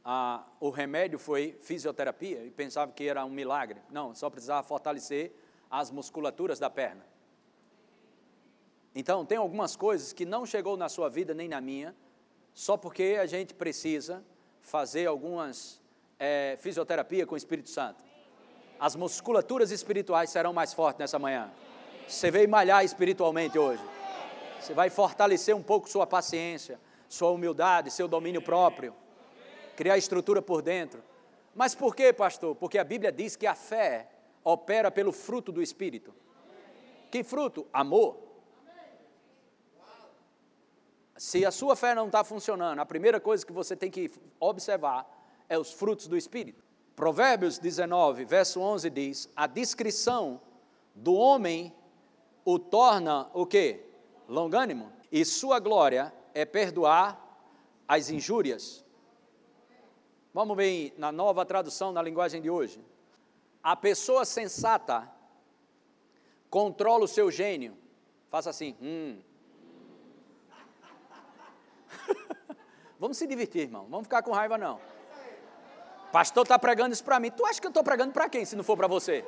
a, 0.03 0.43
o 0.59 0.69
remédio 0.69 1.19
foi 1.19 1.57
fisioterapia 1.61 2.43
e 2.43 2.51
pensavam 2.51 2.93
que 2.93 3.07
era 3.07 3.23
um 3.25 3.29
milagre. 3.29 3.81
Não, 3.91 4.15
só 4.15 4.29
precisava 4.29 4.65
fortalecer 4.67 5.31
as 5.69 5.91
musculaturas 5.91 6.59
da 6.59 6.69
perna. 6.69 7.05
Então, 8.93 9.25
tem 9.25 9.37
algumas 9.37 9.75
coisas 9.75 10.11
que 10.11 10.25
não 10.25 10.45
chegou 10.45 10.75
na 10.75 10.89
sua 10.89 11.09
vida 11.09 11.33
nem 11.33 11.47
na 11.47 11.61
minha, 11.61 11.95
só 12.53 12.75
porque 12.75 13.17
a 13.19 13.25
gente 13.25 13.53
precisa 13.53 14.23
fazer 14.61 15.05
algumas 15.05 15.80
é, 16.21 16.55
fisioterapia 16.59 17.25
com 17.25 17.33
o 17.33 17.37
Espírito 17.37 17.71
Santo. 17.71 18.03
As 18.79 18.95
musculaturas 18.95 19.71
espirituais 19.71 20.29
serão 20.29 20.53
mais 20.53 20.71
fortes 20.71 20.99
nessa 20.99 21.17
manhã. 21.17 21.51
Você 22.07 22.29
veio 22.29 22.47
malhar 22.47 22.85
espiritualmente 22.85 23.57
hoje. 23.57 23.83
Você 24.59 24.75
vai 24.75 24.91
fortalecer 24.91 25.55
um 25.55 25.63
pouco 25.63 25.89
sua 25.89 26.05
paciência, 26.05 26.79
sua 27.09 27.31
humildade, 27.31 27.89
seu 27.89 28.07
domínio 28.07 28.41
próprio, 28.41 28.93
criar 29.75 29.97
estrutura 29.97 30.43
por 30.43 30.61
dentro. 30.61 31.03
Mas 31.55 31.73
por 31.73 31.95
quê, 31.95 32.13
pastor? 32.13 32.55
Porque 32.55 32.77
a 32.77 32.83
Bíblia 32.83 33.11
diz 33.11 33.35
que 33.35 33.47
a 33.47 33.55
fé 33.55 34.07
opera 34.43 34.91
pelo 34.91 35.11
fruto 35.11 35.51
do 35.51 35.61
Espírito. 35.61 36.13
Que 37.09 37.23
fruto? 37.23 37.65
Amor. 37.73 38.17
Se 41.17 41.43
a 41.45 41.51
sua 41.51 41.75
fé 41.75 41.95
não 41.95 42.05
está 42.05 42.23
funcionando, 42.23 42.79
a 42.79 42.85
primeira 42.85 43.19
coisa 43.19 43.43
que 43.43 43.51
você 43.51 43.75
tem 43.75 43.89
que 43.89 44.11
observar 44.39 45.20
é 45.51 45.59
os 45.59 45.71
frutos 45.71 46.07
do 46.07 46.15
Espírito. 46.15 46.63
Provérbios 46.95 47.59
19, 47.59 48.23
verso 48.23 48.61
11 48.61 48.89
diz: 48.89 49.29
A 49.35 49.47
discrição 49.47 50.39
do 50.95 51.13
homem 51.13 51.75
o 52.45 52.57
torna 52.57 53.29
o 53.33 53.45
quê? 53.45 53.85
longânimo, 54.31 54.91
e 55.11 55.25
sua 55.25 55.59
glória 55.59 56.13
é 56.33 56.45
perdoar 56.45 57.19
as 57.85 58.09
injúrias. 58.09 58.85
Vamos 60.33 60.55
ver 60.55 60.93
na 60.97 61.11
nova 61.11 61.45
tradução 61.45 61.91
na 61.91 62.01
linguagem 62.01 62.41
de 62.41 62.49
hoje. 62.49 62.81
A 63.61 63.75
pessoa 63.75 64.23
sensata 64.23 65.11
controla 66.49 67.03
o 67.03 67.09
seu 67.09 67.29
gênio. 67.29 67.77
Faça 68.29 68.49
assim. 68.49 68.77
Hum. 68.81 69.19
Vamos 72.97 73.17
se 73.17 73.27
divertir, 73.27 73.63
irmão. 73.63 73.85
Vamos 73.89 74.05
ficar 74.05 74.23
com 74.23 74.31
raiva, 74.31 74.57
não. 74.57 74.79
Pastor 76.11 76.43
está 76.43 76.59
pregando 76.59 76.93
isso 76.93 77.03
para 77.03 77.19
mim. 77.19 77.31
Tu 77.31 77.45
acha 77.45 77.59
que 77.59 77.67
eu 77.67 77.69
estou 77.69 77.83
pregando 77.83 78.11
para 78.11 78.27
quem, 78.27 78.43
se 78.43 78.55
não 78.55 78.63
for 78.63 78.75
para 78.75 78.87
você? 78.87 79.25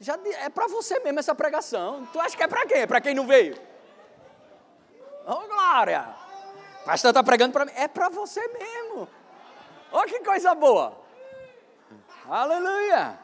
Já 0.00 0.18
é 0.38 0.48
para 0.48 0.66
você 0.66 0.98
mesmo 1.00 1.20
essa 1.20 1.34
pregação. 1.34 2.06
Tu 2.12 2.18
acha 2.18 2.36
que 2.36 2.42
é 2.42 2.48
para 2.48 2.66
quem? 2.66 2.78
É 2.78 2.86
para 2.86 3.00
quem 3.00 3.14
não 3.14 3.26
veio? 3.26 3.56
Oh, 5.26 5.46
glória! 5.46 6.08
Pastor 6.84 7.10
está 7.10 7.22
pregando 7.22 7.52
para 7.52 7.66
mim. 7.66 7.72
É 7.76 7.86
para 7.86 8.08
você 8.08 8.46
mesmo. 8.48 9.06
Olha 9.92 10.08
que 10.08 10.20
coisa 10.20 10.54
boa. 10.54 10.98
Aleluia. 12.28 13.18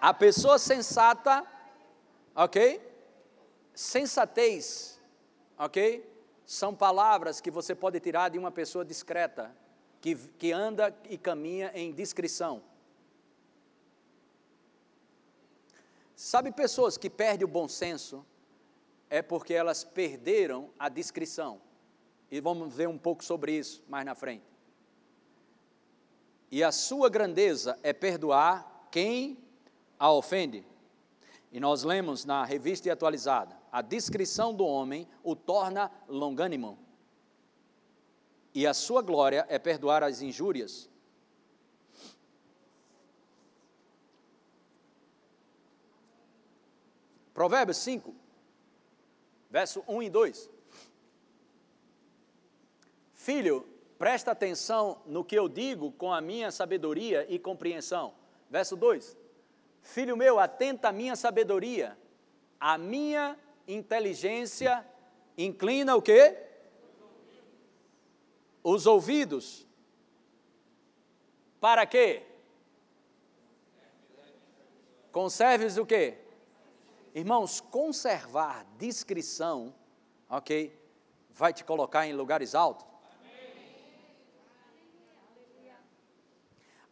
A 0.00 0.14
pessoa 0.14 0.58
sensata, 0.58 1.44
ok? 2.34 2.80
Sensatez, 3.74 4.98
ok? 5.58 6.09
São 6.50 6.74
palavras 6.74 7.40
que 7.40 7.48
você 7.48 7.76
pode 7.76 8.00
tirar 8.00 8.28
de 8.28 8.36
uma 8.36 8.50
pessoa 8.50 8.84
discreta, 8.84 9.54
que, 10.00 10.16
que 10.16 10.50
anda 10.50 10.92
e 11.08 11.16
caminha 11.16 11.70
em 11.76 11.92
discrição. 11.92 12.60
Sabe, 16.16 16.50
pessoas 16.50 16.98
que 16.98 17.08
perdem 17.08 17.44
o 17.44 17.48
bom 17.48 17.68
senso 17.68 18.26
é 19.08 19.22
porque 19.22 19.54
elas 19.54 19.84
perderam 19.84 20.70
a 20.76 20.88
discrição. 20.88 21.60
E 22.28 22.40
vamos 22.40 22.74
ver 22.74 22.88
um 22.88 22.98
pouco 22.98 23.24
sobre 23.24 23.52
isso 23.52 23.80
mais 23.88 24.04
na 24.04 24.16
frente. 24.16 24.44
E 26.50 26.64
a 26.64 26.72
sua 26.72 27.08
grandeza 27.08 27.78
é 27.80 27.92
perdoar 27.92 28.88
quem 28.90 29.38
a 29.96 30.10
ofende. 30.10 30.66
E 31.52 31.60
nós 31.60 31.84
lemos 31.84 32.24
na 32.24 32.44
revista 32.44 32.92
atualizada: 32.92 33.59
a 33.70 33.82
discrição 33.82 34.54
do 34.54 34.64
homem 34.64 35.08
o 35.22 35.36
torna 35.36 35.90
longânimo. 36.08 36.78
E 38.54 38.66
a 38.66 38.74
sua 38.74 39.00
glória 39.00 39.46
é 39.48 39.58
perdoar 39.58 40.02
as 40.02 40.20
injúrias. 40.20 40.88
Provérbios 47.32 47.78
5, 47.78 48.14
verso 49.48 49.82
1 49.88 50.02
e 50.02 50.10
2. 50.10 50.50
Filho, 53.14 53.66
presta 53.98 54.32
atenção 54.32 55.00
no 55.06 55.24
que 55.24 55.36
eu 55.36 55.48
digo 55.48 55.92
com 55.92 56.12
a 56.12 56.20
minha 56.20 56.50
sabedoria 56.50 57.24
e 57.30 57.38
compreensão. 57.38 58.14
Verso 58.50 58.76
2. 58.76 59.16
Filho 59.82 60.16
meu, 60.16 60.38
atenta 60.38 60.88
à 60.88 60.92
minha 60.92 61.16
sabedoria, 61.16 61.96
a 62.58 62.76
minha 62.76 63.38
inteligência 63.74 64.86
inclina 65.36 65.96
o 65.96 66.02
quê? 66.02 66.36
Os 68.62 68.86
ouvidos. 68.86 69.66
Para 71.60 71.86
quê? 71.86 72.22
Conserves 75.12 75.76
o 75.76 75.84
quê? 75.84 76.18
Irmãos, 77.14 77.60
conservar 77.60 78.64
discrição, 78.78 79.74
ok, 80.28 80.78
vai 81.30 81.52
te 81.52 81.64
colocar 81.64 82.06
em 82.06 82.12
lugares 82.12 82.54
altos. 82.54 82.86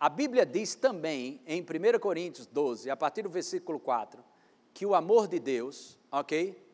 A 0.00 0.08
Bíblia 0.08 0.46
diz 0.46 0.76
também, 0.76 1.40
em 1.44 1.60
1 1.60 1.98
Coríntios 1.98 2.46
12, 2.46 2.88
a 2.88 2.96
partir 2.96 3.22
do 3.22 3.28
versículo 3.28 3.80
4, 3.80 4.24
que 4.72 4.86
o 4.86 4.94
amor 4.94 5.26
de 5.26 5.40
Deus, 5.40 5.98
ok, 6.10 6.67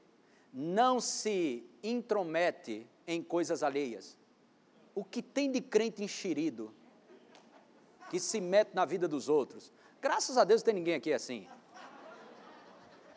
não 0.54 1.00
se 1.00 1.68
intromete 1.82 2.86
em 3.08 3.20
coisas 3.20 3.64
alheias. 3.64 4.16
O 4.94 5.04
que 5.04 5.20
tem 5.20 5.50
de 5.50 5.60
crente 5.60 6.04
enxerido, 6.04 6.72
que 8.08 8.20
se 8.20 8.40
mete 8.40 8.72
na 8.72 8.84
vida 8.84 9.08
dos 9.08 9.28
outros. 9.28 9.72
Graças 10.00 10.38
a 10.38 10.44
Deus 10.44 10.62
não 10.62 10.66
tem 10.66 10.74
ninguém 10.74 10.94
aqui 10.94 11.12
assim. 11.12 11.48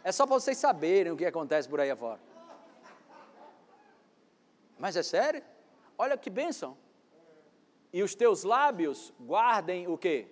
É 0.03 0.11
só 0.11 0.25
para 0.25 0.39
vocês 0.39 0.57
saberem 0.57 1.11
o 1.11 1.17
que 1.17 1.25
acontece 1.25 1.69
por 1.69 1.79
aí 1.79 1.91
afora. 1.91 2.19
Mas 4.79 4.95
é 4.95 5.03
sério? 5.03 5.43
Olha 5.95 6.17
que 6.17 6.31
bênção. 6.31 6.75
E 7.93 8.01
os 8.01 8.15
teus 8.15 8.43
lábios 8.43 9.13
guardem 9.19 9.87
o 9.87 9.97
quê? 9.97 10.27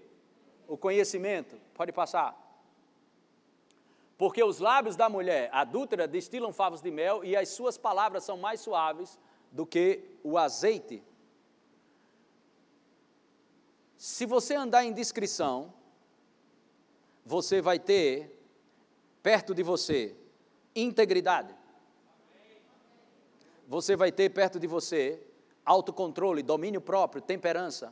O 0.67 0.75
conhecimento. 0.75 1.55
Pode 1.75 1.91
passar. 1.91 2.44
Porque 4.17 4.43
os 4.43 4.60
lábios 4.60 4.95
da 4.95 5.10
mulher 5.10 5.49
adúltera 5.51 6.08
destilam 6.08 6.54
favos 6.54 6.82
de 6.82 6.89
mel 6.89 7.23
e 7.23 7.36
as 7.36 7.49
suas 7.49 7.78
palavras 7.78 8.23
são 8.23 8.38
mais 8.38 8.62
suaves 8.62 9.19
do 9.51 9.65
que 9.65 10.04
o 10.23 10.38
azeite. 10.38 11.04
Se 13.97 14.25
você 14.25 14.56
andar 14.56 14.86
em 14.86 14.93
discrição, 14.93 15.73
você 17.25 17.62
vai 17.62 17.80
ter 17.80 18.39
perto 19.21 19.54
de 19.54 19.63
você 19.63 20.15
integridade. 20.75 21.56
Você 23.67 23.95
vai 23.95 24.12
ter 24.12 24.30
perto 24.30 24.60
de 24.60 24.67
você 24.67 25.19
autocontrole, 25.65 26.43
domínio 26.43 26.80
próprio, 26.80 27.21
temperança, 27.21 27.91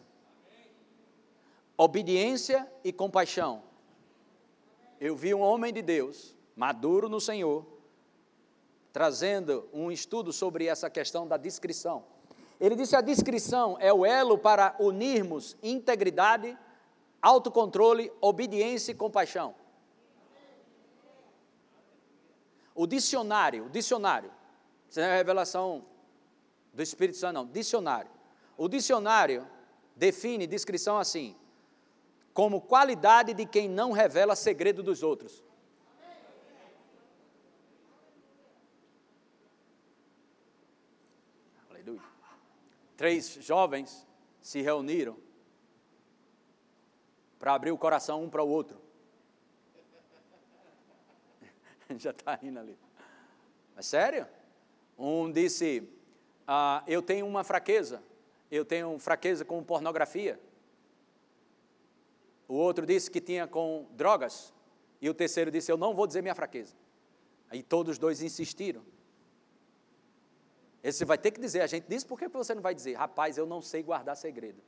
obediência 1.76 2.72
e 2.84 2.94
compaixão. 2.94 3.64
Eu 5.06 5.18
vi 5.18 5.34
um 5.34 5.42
homem 5.42 5.74
de 5.74 5.82
Deus, 5.82 6.34
maduro 6.56 7.10
no 7.10 7.20
Senhor, 7.20 7.66
trazendo 8.94 9.68
um 9.74 9.92
estudo 9.92 10.32
sobre 10.32 10.68
essa 10.68 10.90
questão 10.90 11.28
da 11.28 11.36
discrição. 11.36 12.06
Ele 12.58 12.74
disse: 12.74 12.96
a 12.96 13.02
discrição 13.02 13.76
é 13.82 13.92
o 13.92 14.06
elo 14.06 14.38
para 14.38 14.74
unirmos 14.80 15.58
integridade, 15.62 16.58
autocontrole, 17.22 18.14
obediência 18.22 18.94
e 18.94 18.96
compaixão. 18.96 19.54
O 22.74 22.88
dicionário, 22.88 23.66
o 23.66 23.70
dicionário, 23.70 24.32
isso 24.90 25.02
não 25.02 25.08
é 25.08 25.18
revelação 25.18 25.84
do 26.74 26.82
Espírito 26.82 27.18
Santo, 27.18 27.34
não, 27.34 27.46
dicionário. 27.46 28.10
O 28.56 28.70
dicionário 28.70 29.46
define 29.98 30.48
descrição 30.48 30.98
assim: 30.98 31.36
como 32.34 32.62
qualidade 32.62 33.34
de 33.34 33.46
quem 33.46 33.70
não 33.70 33.92
revela 33.92 34.36
segredo 34.36 34.82
dos 34.82 35.04
outros. 35.04 35.44
Aleluia. 41.70 42.02
Três 42.98 43.34
jovens 43.42 44.08
se 44.42 44.62
reuniram 44.62 45.18
para 47.38 47.54
abrir 47.54 47.72
o 47.72 47.78
coração 47.78 48.24
um 48.24 48.30
para 48.30 48.42
o 48.42 48.50
outro. 48.50 48.82
Já 51.98 52.12
está 52.12 52.40
indo 52.42 52.60
ali. 52.60 52.78
Mas 53.76 53.86
sério? 53.86 54.28
Um 54.98 55.32
disse: 55.32 55.88
ah, 56.48 56.84
Eu 56.88 57.02
tenho 57.02 57.28
uma 57.28 57.44
fraqueza. 57.44 58.02
Eu 58.50 58.66
tenho 58.66 58.98
fraqueza 58.98 59.46
com 59.46 59.64
pornografia. 59.64 60.40
O 62.48 62.56
outro 62.56 62.86
disse 62.86 63.10
que 63.10 63.22
tinha 63.22 63.48
com 63.48 63.88
drogas. 63.92 64.54
E 65.02 65.10
o 65.10 65.14
terceiro 65.14 65.52
disse: 65.52 65.72
Eu 65.72 65.78
não 65.78 65.94
vou 65.94 66.08
dizer 66.08 66.22
minha 66.22 66.36
fraqueza. 66.36 66.76
Aí 67.50 67.62
todos 67.62 67.94
os 67.94 67.98
dois 67.98 68.22
insistiram. 68.22 68.84
Esse 70.84 71.06
vai 71.06 71.18
ter 71.18 71.32
que 71.32 71.40
dizer. 71.40 71.62
A 71.62 71.68
gente 71.68 71.86
disse: 71.88 72.06
Por 72.06 72.20
que 72.20 72.28
você 72.28 72.54
não 72.54 72.62
vai 72.62 72.76
dizer? 72.76 72.94
Rapaz, 72.96 73.38
eu 73.38 73.46
não 73.46 73.62
sei 73.62 73.82
guardar 73.84 74.18
segredo. 74.18 74.62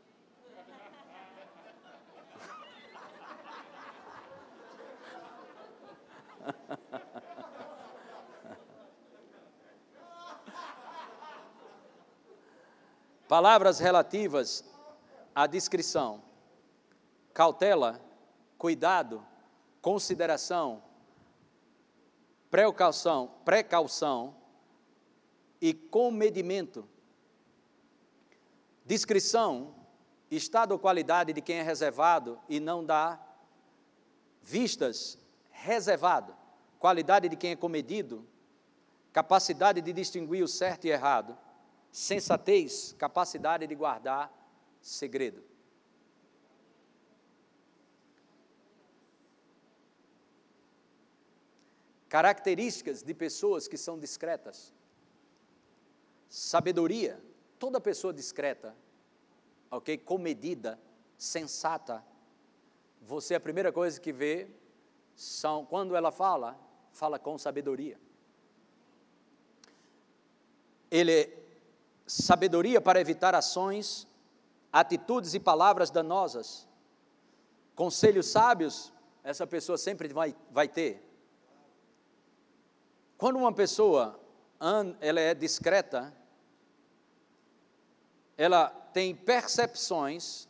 Palavras 13.27 13.79
relativas 13.79 14.63
à 15.33 15.47
descrição: 15.47 16.23
cautela, 17.36 18.02
cuidado, 18.58 19.24
consideração, 19.82 20.82
precaução, 22.50 23.30
precaução 23.43 24.34
e 25.60 25.74
comedimento. 25.74 26.88
Discrição, 28.86 29.76
estado 30.32 30.71
ou 30.71 30.80
qualidade 30.80 31.34
de 31.34 31.41
quem 31.41 31.58
é 31.58 31.62
reservado 31.62 32.39
e 32.48 32.62
não 32.62 32.86
dá 32.86 33.19
vistas, 34.41 35.17
reservado. 35.52 36.34
Qualidade 36.80 37.28
de 37.28 37.36
quem 37.36 37.52
é 37.52 37.56
comedido, 37.58 38.26
capacidade 39.12 39.82
de 39.82 39.91
distinguir 39.91 40.41
o 40.41 40.48
certo 40.48 40.86
e 40.86 40.89
errado 40.89 41.38
sensatez, 41.91 42.93
capacidade 42.98 43.67
de 43.67 43.76
guardar 43.76 44.32
segredo. 44.82 45.55
Características 52.15 53.04
de 53.04 53.13
pessoas 53.13 53.67
que 53.67 53.78
são 53.78 53.99
discretas. 53.99 54.73
Sabedoria, 56.30 57.21
toda 57.60 57.82
pessoa 57.82 58.13
discreta, 58.13 58.73
ok? 59.69 59.97
Comedida, 59.97 60.80
sensata. 61.17 62.01
Você, 63.01 63.36
a 63.36 63.39
primeira 63.41 63.69
coisa 63.69 63.99
que 63.99 64.13
vê, 64.13 64.47
são, 65.13 65.65
quando 65.65 65.93
ela 65.93 66.10
fala, 66.10 66.58
fala 66.93 67.19
com 67.19 67.38
sabedoria. 67.38 67.99
Ele 70.89 71.38
sabedoria 72.08 72.80
para 72.80 73.01
evitar 73.01 73.36
ações, 73.36 74.08
atitudes 74.71 75.34
e 75.34 75.39
palavras 75.41 75.91
danosas. 75.91 76.65
Conselhos 77.75 78.28
sábios, 78.28 78.93
essa 79.21 79.45
pessoa 79.45 79.78
sempre 79.78 80.08
vai, 80.08 80.34
vai 80.49 80.69
ter. 80.69 81.14
Quando 83.17 83.38
uma 83.38 83.54
pessoa 83.54 84.19
ela 84.99 85.19
é 85.19 85.34
discreta, 85.34 86.13
ela 88.38 88.69
tem 88.93 89.15
percepções 89.15 90.47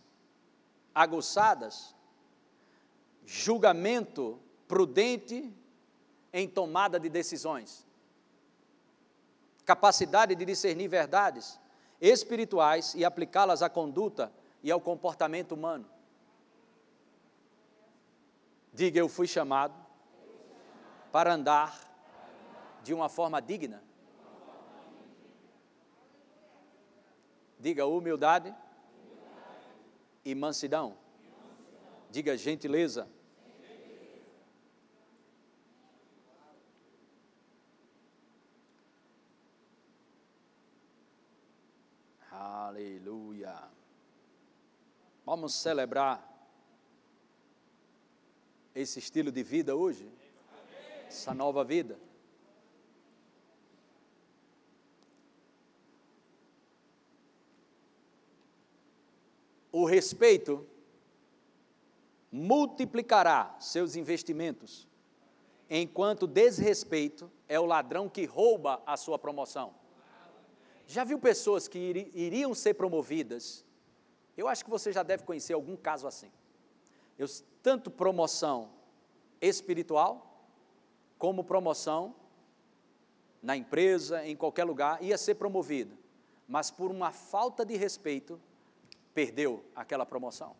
aguçadas, 0.93 1.95
julgamento 3.25 4.39
prudente 4.67 5.53
em 6.31 6.47
tomada 6.47 6.99
de 6.99 7.09
decisões 7.09 7.85
capacidade 9.65 10.35
de 10.35 10.45
discernir 10.45 10.87
verdades 10.87 11.59
espirituais 11.99 12.93
e 12.93 13.03
aplicá-las 13.03 13.63
à 13.63 13.69
conduta 13.69 14.31
e 14.61 14.71
ao 14.71 14.79
comportamento 14.79 15.53
humano. 15.53 15.89
Diga, 18.71 18.99
eu 18.99 19.09
fui 19.09 19.27
chamado 19.27 19.73
para 21.11 21.33
andar 21.33 21.79
de 22.85 22.93
uma 22.93 23.09
forma 23.09 23.41
digna. 23.41 23.83
Diga 27.59 27.87
humildade 27.87 28.55
e 30.23 30.35
mansidão. 30.35 30.95
Diga 32.11 32.37
gentileza 32.37 33.09
Aleluia. 42.31 43.57
Vamos 45.25 45.55
celebrar 45.55 46.21
esse 48.75 48.99
estilo 48.99 49.31
de 49.31 49.41
vida 49.41 49.75
hoje? 49.75 50.07
Essa 51.07 51.33
nova 51.33 51.63
vida? 51.63 51.97
O 59.77 59.83
respeito 59.83 60.65
multiplicará 62.31 63.57
seus 63.59 63.97
investimentos, 63.97 64.87
enquanto 65.69 66.25
desrespeito 66.25 67.29
é 67.45 67.59
o 67.59 67.65
ladrão 67.65 68.07
que 68.07 68.23
rouba 68.23 68.81
a 68.85 68.95
sua 68.95 69.19
promoção. 69.19 69.75
Já 70.87 71.03
viu 71.03 71.19
pessoas 71.19 71.67
que 71.67 72.09
iriam 72.13 72.53
ser 72.53 72.75
promovidas? 72.75 73.65
Eu 74.37 74.47
acho 74.47 74.63
que 74.63 74.71
você 74.71 74.93
já 74.93 75.03
deve 75.03 75.23
conhecer 75.23 75.51
algum 75.51 75.75
caso 75.75 76.07
assim. 76.07 76.31
Eu, 77.19 77.27
tanto 77.61 77.91
promoção 77.91 78.69
espiritual, 79.41 80.47
como 81.17 81.43
promoção 81.43 82.15
na 83.43 83.57
empresa, 83.57 84.25
em 84.25 84.37
qualquer 84.37 84.63
lugar, 84.63 85.03
ia 85.03 85.17
ser 85.17 85.35
promovido, 85.35 85.97
mas 86.47 86.71
por 86.71 86.89
uma 86.91 87.11
falta 87.11 87.65
de 87.65 87.75
respeito, 87.75 88.39
perdeu 89.15 89.65
aquela 89.73 90.05
promoção. 90.05 90.55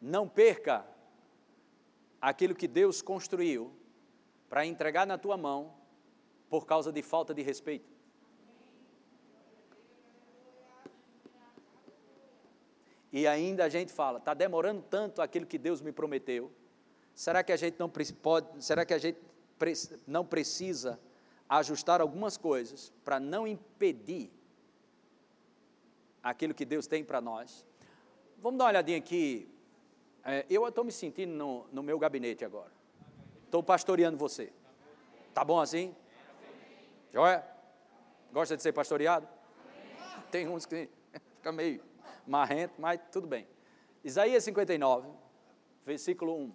Não 0.00 0.28
perca 0.28 0.84
aquilo 2.20 2.56
que 2.56 2.66
Deus 2.66 3.00
construiu 3.00 3.72
para 4.48 4.66
entregar 4.66 5.06
na 5.06 5.16
tua 5.16 5.36
mão 5.36 5.72
por 6.50 6.66
causa 6.66 6.92
de 6.92 7.02
falta 7.02 7.32
de 7.32 7.40
respeito. 7.40 7.88
E 13.12 13.28
ainda 13.28 13.64
a 13.64 13.68
gente 13.68 13.92
fala, 13.92 14.18
está 14.18 14.34
demorando 14.34 14.82
tanto 14.82 15.22
aquilo 15.22 15.46
que 15.46 15.58
Deus 15.58 15.80
me 15.80 15.92
prometeu. 15.92 16.50
Será 17.14 17.44
que 17.44 17.52
a 17.52 17.56
gente 17.56 17.78
não 17.78 17.88
pode, 17.88 18.64
será 18.64 18.84
que 18.84 18.94
a 18.94 18.98
gente 18.98 19.20
não 20.06 20.26
precisa 20.26 20.98
ajustar 21.58 22.00
algumas 22.00 22.36
coisas 22.36 22.92
para 23.04 23.18
não 23.20 23.46
impedir 23.46 24.30
aquilo 26.22 26.54
que 26.54 26.64
Deus 26.64 26.86
tem 26.86 27.04
para 27.04 27.20
nós? 27.20 27.66
Vamos 28.38 28.58
dar 28.58 28.64
uma 28.64 28.70
olhadinha 28.70 28.98
aqui 28.98 29.52
é, 30.24 30.46
eu 30.48 30.66
estou 30.68 30.84
me 30.84 30.92
sentindo 30.92 31.32
no, 31.32 31.66
no 31.72 31.82
meu 31.82 31.98
gabinete 31.98 32.44
agora. 32.44 32.70
Estou 33.44 33.62
pastoreando 33.62 34.16
você. 34.16 34.52
Tá 35.34 35.44
bom 35.44 35.58
assim? 35.58 35.94
Joia? 37.12 37.44
Gosta 38.32 38.56
de 38.56 38.62
ser 38.62 38.72
pastoreado? 38.72 39.28
Tem 40.30 40.48
uns 40.48 40.64
que 40.64 40.88
fica 41.36 41.50
meio 41.50 41.82
marrento, 42.26 42.74
mas 42.78 43.00
tudo 43.10 43.26
bem. 43.26 43.46
Isaías 44.04 44.44
59, 44.44 45.08
versículo 45.84 46.36
1. 46.36 46.54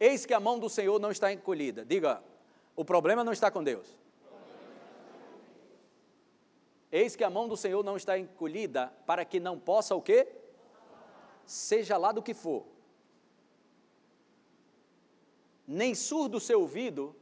Eis 0.00 0.24
que 0.24 0.32
a 0.32 0.40
mão 0.40 0.58
do 0.58 0.70
Senhor 0.70 0.98
não 0.98 1.10
está 1.10 1.30
encolhida. 1.30 1.84
Diga, 1.84 2.22
o 2.76 2.84
problema 2.84 3.24
não 3.24 3.32
está 3.32 3.50
com 3.50 3.64
Deus. 3.64 3.88
Eis 6.92 7.16
que 7.16 7.24
a 7.24 7.30
mão 7.30 7.48
do 7.48 7.56
Senhor 7.56 7.82
não 7.82 7.96
está 7.96 8.18
encolhida 8.18 8.92
para 9.06 9.24
que 9.24 9.40
não 9.40 9.58
possa 9.58 9.94
o 9.94 10.02
quê? 10.02 10.28
Seja 11.44 11.96
lá 11.96 12.12
do 12.12 12.22
que 12.22 12.34
for. 12.34 12.66
Nem 15.66 15.94
surdo 15.94 16.36
o 16.36 16.40
seu 16.40 16.60
ouvido 16.60 17.16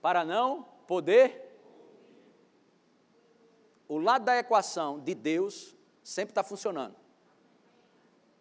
para 0.00 0.24
não 0.24 0.64
poder. 0.86 1.48
O 3.86 3.98
lado 3.98 4.24
da 4.24 4.38
equação 4.38 4.98
de 4.98 5.14
Deus 5.14 5.76
sempre 6.02 6.32
está 6.32 6.42
funcionando. 6.42 6.96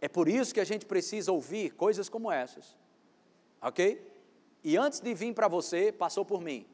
É 0.02 0.08
por 0.08 0.28
isso 0.28 0.54
que 0.54 0.60
a 0.60 0.66
gente 0.66 0.86
precisa 0.86 1.32
ouvir 1.32 1.72
coisas 1.72 2.08
como 2.08 2.32
essas. 2.32 2.76
Ok? 3.62 4.09
E 4.64 4.78
antes 4.78 5.00
de 5.00 5.14
vir 5.14 5.34
para 5.34 5.48
você, 5.48 5.92
passou 5.92 6.26
por 6.26 6.42
mim. 6.42 6.66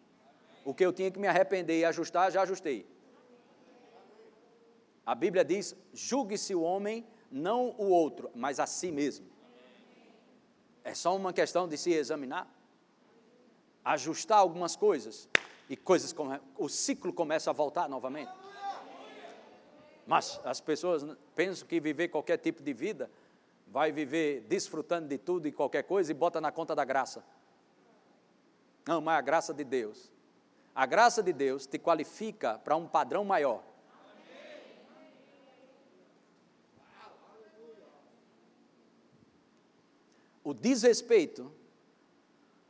O 0.63 0.73
que 0.73 0.86
eu 0.86 0.91
tinha 0.91 1.11
que 1.11 1.19
me 1.19 1.27
arrepender 1.27 1.79
e 1.79 1.86
ajustar, 1.86 2.31
já 2.31 2.41
ajustei. 2.41 2.88
A 5.05 5.13
Bíblia 5.13 5.45
diz: 5.45 5.75
julgue-se 5.93 6.55
o 6.55 6.61
homem, 6.61 7.05
não 7.31 7.75
o 7.77 7.89
outro, 7.89 8.31
mas 8.33 8.59
a 8.59 8.65
si 8.65 8.91
mesmo. 8.91 9.27
É 10.83 10.93
só 10.93 11.15
uma 11.15 11.31
questão 11.31 11.67
de 11.67 11.77
se 11.77 11.91
examinar, 11.91 12.47
ajustar 13.83 14.39
algumas 14.39 14.75
coisas 14.75 15.29
e 15.69 15.75
coisas 15.75 16.13
o 16.57 16.69
ciclo 16.69 17.13
começa 17.13 17.49
a 17.49 17.53
voltar 17.53 17.89
novamente. 17.89 18.31
Mas 20.05 20.39
as 20.43 20.61
pessoas 20.61 21.03
pensam 21.36 21.67
que 21.67 21.79
viver 21.79 22.09
qualquer 22.09 22.38
tipo 22.38 22.61
de 22.61 22.73
vida 22.73 23.09
vai 23.67 23.91
viver 23.91 24.41
desfrutando 24.41 25.07
de 25.07 25.17
tudo 25.17 25.47
e 25.47 25.51
qualquer 25.51 25.83
coisa 25.83 26.11
e 26.11 26.13
bota 26.15 26.39
na 26.39 26.51
conta 26.51 26.75
da 26.75 26.86
graça. 26.86 27.23
Não, 28.88 29.01
mas 29.01 29.17
a 29.17 29.21
graça 29.21 29.53
de 29.53 29.63
Deus. 29.63 30.11
A 30.73 30.86
graça 30.86 31.23
de 31.23 31.33
Deus 31.33 31.65
te 31.65 31.79
qualifica 31.79 32.59
para 32.59 32.75
um 32.75 32.88
padrão 32.88 33.23
maior. 33.23 33.63
O 40.43 40.53
desrespeito, 40.53 41.51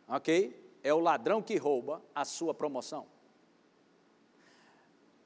ok? 0.07 0.78
É 0.82 0.93
o 0.93 0.99
ladrão 0.99 1.41
que 1.41 1.57
rouba 1.57 2.01
a 2.13 2.24
sua 2.24 2.53
promoção. 2.53 3.05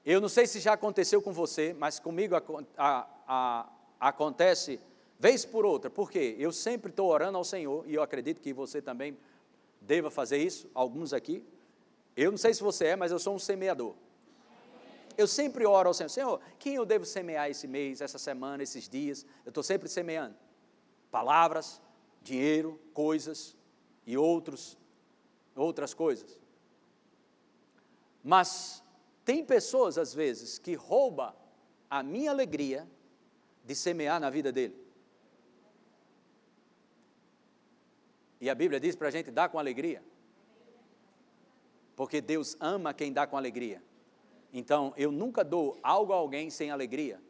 Eu 0.04 0.20
não 0.20 0.30
sei 0.30 0.48
se 0.48 0.60
já 0.60 0.74
aconteceu 0.74 1.22
com 1.22 1.32
você, 1.32 1.76
mas 1.78 2.00
comigo 2.00 2.36
a, 2.36 2.42
a, 2.76 3.08
a, 3.28 3.70
acontece 4.00 4.80
vez 5.20 5.46
por 5.46 5.66
outra. 5.66 5.92
Por 5.92 6.10
quê? 6.10 6.36
Eu 6.40 6.52
sempre 6.52 6.90
estou 6.90 7.12
orando 7.12 7.38
ao 7.38 7.44
Senhor, 7.44 7.84
e 7.86 7.94
eu 7.94 8.02
acredito 8.02 8.42
que 8.42 8.52
você 8.52 8.82
também 8.82 9.16
deva 9.82 10.10
fazer 10.10 10.38
isso, 10.38 10.70
alguns 10.74 11.14
aqui. 11.14 11.44
Eu 12.16 12.32
não 12.32 12.38
sei 12.38 12.54
se 12.54 12.62
você 12.62 12.88
é, 12.88 12.96
mas 12.96 13.12
eu 13.12 13.20
sou 13.20 13.36
um 13.36 13.40
semeador. 13.40 13.96
Eu 15.18 15.28
sempre 15.28 15.66
oro 15.66 15.90
ao 15.90 15.94
Senhor, 15.94 16.10
Senhor, 16.10 16.42
quem 16.58 16.76
eu 16.76 16.86
devo 16.86 17.06
semear 17.06 17.50
esse 17.50 17.68
mês, 17.68 18.00
essa 18.00 18.18
semana, 18.18 18.64
esses 18.64 18.88
dias? 18.88 19.26
Eu 19.46 19.50
estou 19.50 19.64
sempre 19.64 19.90
semeando. 19.90 20.36
Palavras, 21.12 21.82
dinheiro, 22.22 22.80
coisas 22.94 23.56
e 24.06 24.18
outros, 24.18 24.78
outras 25.56 25.94
coisas. 25.94 26.40
Mas 28.24 28.84
tem 29.26 29.44
pessoas, 29.44 29.98
às 29.98 30.14
vezes, 30.14 30.58
que 30.58 30.74
rouba 30.74 31.36
a 31.90 32.02
minha 32.02 32.32
alegria 32.32 32.88
de 33.66 33.76
semear 33.76 34.20
na 34.20 34.30
vida 34.30 34.52
dele. 34.52 34.76
E 38.40 38.50
a 38.50 38.56
Bíblia 38.56 38.80
diz 38.80 38.96
para 38.96 39.10
a 39.10 39.12
gente 39.12 39.32
dar 39.32 39.50
com 39.50 39.60
alegria. 39.60 40.04
Porque 41.96 42.22
Deus 42.22 42.56
ama 42.60 42.94
quem 42.94 43.12
dá 43.12 43.28
com 43.28 43.36
alegria. 43.36 43.84
Então, 44.54 44.94
eu 44.96 45.12
nunca 45.12 45.44
dou 45.44 45.78
algo 45.84 46.14
a 46.14 46.16
alguém 46.16 46.50
sem 46.50 46.72
alegria. 46.72 47.22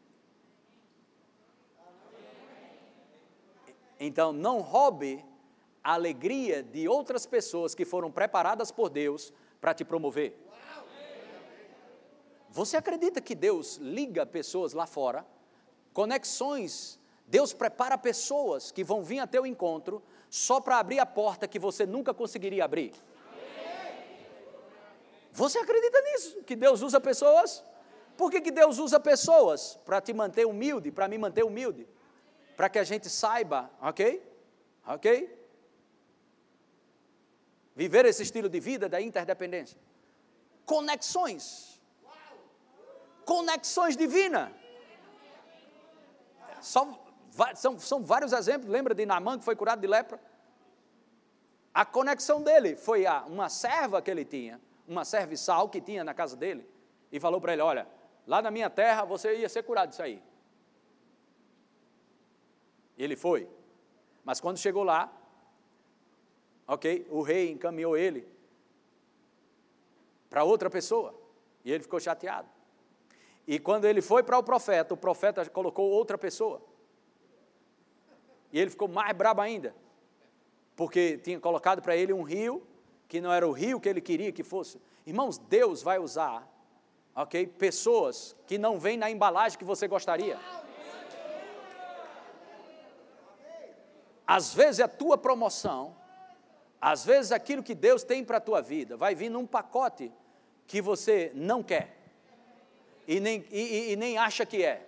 Então, 3.99 4.32
não 4.32 4.62
roube 4.62 5.26
a 5.84 5.93
alegria 5.93 6.62
de 6.64 6.88
outras 6.88 7.26
pessoas 7.26 7.74
que 7.74 7.84
foram 7.84 8.12
preparadas 8.12 8.72
por 8.72 8.89
Deus 8.89 9.34
para 9.60 9.74
te 9.74 9.84
promover. 9.84 10.38
Você 12.49 12.78
acredita 12.78 13.20
que 13.20 13.36
Deus 13.36 13.78
liga 13.78 14.26
pessoas 14.26 14.74
lá 14.74 14.86
fora? 14.86 15.26
Conexões. 15.93 16.99
Deus 17.28 17.53
prepara 17.53 17.97
pessoas 17.97 18.72
que 18.72 18.84
vão 18.84 19.03
vir 19.03 19.20
até 19.20 19.39
o 19.39 19.45
encontro 19.45 20.01
só 20.30 20.59
para 20.61 20.77
abrir 20.77 20.99
a 20.99 21.05
porta 21.05 21.47
que 21.47 21.59
você 21.59 21.86
nunca 21.86 22.13
conseguiria 22.13 22.65
abrir. 22.65 22.93
Você 25.32 25.59
acredita 25.59 26.01
nisso? 26.01 26.43
Que 26.43 26.55
Deus 26.55 26.82
usa 26.82 26.99
pessoas? 26.99 27.63
Por 28.17 28.30
que, 28.30 28.41
que 28.41 28.51
Deus 28.51 28.77
usa 28.77 28.99
pessoas? 28.99 29.80
Para 29.86 30.01
te 30.01 30.13
manter 30.13 30.45
humilde, 30.45 30.91
para 30.91 31.07
me 31.07 31.17
manter 31.17 31.43
humilde. 31.43 31.88
Para 32.57 32.69
que 32.69 32.80
a 32.80 32.84
gente 32.84 33.09
saiba, 33.09 33.71
ok? 33.82 34.21
Ok? 34.86 35.38
Viver 37.75 38.05
esse 38.05 38.23
estilo 38.23 38.49
de 38.49 38.59
vida 38.59 38.89
da 38.89 38.99
interdependência. 38.99 39.80
Conexões 40.65 41.80
conexões 43.30 43.95
divinas. 43.95 44.49
São, 46.59 46.99
são, 47.55 47.80
são 47.80 48.03
vários 48.03 48.34
exemplos. 48.34 48.69
Lembra 48.69 48.93
de 48.93 49.05
Naamã 49.05 49.38
que 49.38 49.45
foi 49.45 49.55
curado 49.55 49.82
de 49.82 49.88
lepra? 49.88 50.19
A 51.73 51.86
conexão 51.86 52.41
dele 52.41 52.75
foi 52.75 53.05
a 53.05 53.23
uma 53.25 53.49
serva 53.49 54.01
que 54.01 54.09
ele 54.09 54.25
tinha, 54.25 54.59
uma 54.88 55.05
serviçal 55.05 55.69
que 55.69 55.80
tinha 55.80 56.03
na 56.03 56.13
casa 56.13 56.36
dele, 56.36 56.67
e 57.11 57.19
falou 57.19 57.39
para 57.39 57.53
ele: 57.53 57.61
Olha, 57.61 57.88
lá 58.25 58.41
na 58.41 58.51
minha 58.51 58.69
terra 58.69 59.05
você 59.05 59.36
ia 59.38 59.49
ser 59.49 59.63
curado 59.63 59.89
disso 59.89 60.01
aí. 60.01 60.21
E 62.97 63.03
ele 63.03 63.15
foi. 63.15 63.47
Mas 64.25 64.41
quando 64.41 64.57
chegou 64.57 64.84
lá, 64.84 65.11
ok, 66.67 67.07
o 67.09 67.21
rei 67.21 67.51
encaminhou 67.51 67.95
ele 67.95 68.27
para 70.30 70.43
outra 70.43 70.69
pessoa, 70.69 71.15
e 71.63 71.71
ele 71.71 71.84
ficou 71.84 71.99
chateado. 71.99 72.47
E 73.47 73.57
quando 73.57 73.86
ele 73.86 74.01
foi 74.01 74.21
para 74.21 74.38
o 74.38 74.43
profeta, 74.43 74.93
o 74.93 74.97
profeta 74.97 75.47
colocou 75.49 75.89
outra 75.89 76.17
pessoa. 76.17 76.61
E 78.52 78.60
ele 78.60 78.70
ficou 78.70 78.88
mais 78.88 79.16
brabo 79.16 79.41
ainda, 79.41 79.76
porque 80.76 81.18
tinha 81.18 81.39
colocado 81.39 81.82
para 81.82 81.95
ele 81.95 82.14
um 82.14 82.24
rio 82.24 82.66
que 83.08 83.22
não 83.22 83.32
era 83.32 83.47
o 83.47 83.52
rio 83.52 83.80
que 83.80 83.89
ele 83.89 84.02
queria 84.02 84.32
que 84.32 84.43
fosse. 84.43 84.80
Irmãos, 85.06 85.38
Deus 85.38 85.82
vai 85.82 85.97
usar, 86.00 86.47
ok, 87.16 87.47
pessoas 87.47 88.36
que 88.47 88.58
não 88.58 88.80
vêm 88.80 88.97
na 88.97 89.10
embalagem 89.10 89.58
que 89.58 89.66
você 89.66 89.88
gostaria. 89.88 90.38
Às 94.26 94.54
vezes 94.54 94.80
a 94.80 94.88
tua 94.88 95.18
promoção, 95.18 95.95
às 96.80 97.04
vezes 97.04 97.32
aquilo 97.32 97.64
que 97.64 97.74
Deus 97.74 98.04
tem 98.04 98.24
para 98.24 98.38
a 98.38 98.41
tua 98.41 98.62
vida, 98.62 98.95
vai 98.95 99.16
vir 99.16 99.30
num 99.30 99.45
pacote 99.45 100.12
que 100.68 100.82
você 100.82 101.32
não 101.34 101.64
quer 101.64 101.97
e 103.08 103.20
nem, 103.20 103.43
e, 103.50 103.93
e 103.93 103.95
nem 103.95 104.20
acha 104.20 104.45
que 104.45 104.64
é. 104.64 104.88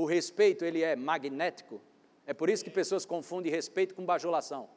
O 0.00 0.04
respeito, 0.04 0.64
ele 0.64 0.80
é 0.80 0.94
magnético. 0.94 1.80
É 2.24 2.32
por 2.32 2.48
isso 2.48 2.62
que 2.62 2.70
pessoas 2.70 3.04
confundem 3.04 3.50
respeito 3.50 3.96
com 3.96 4.06
bajulação. 4.06 4.70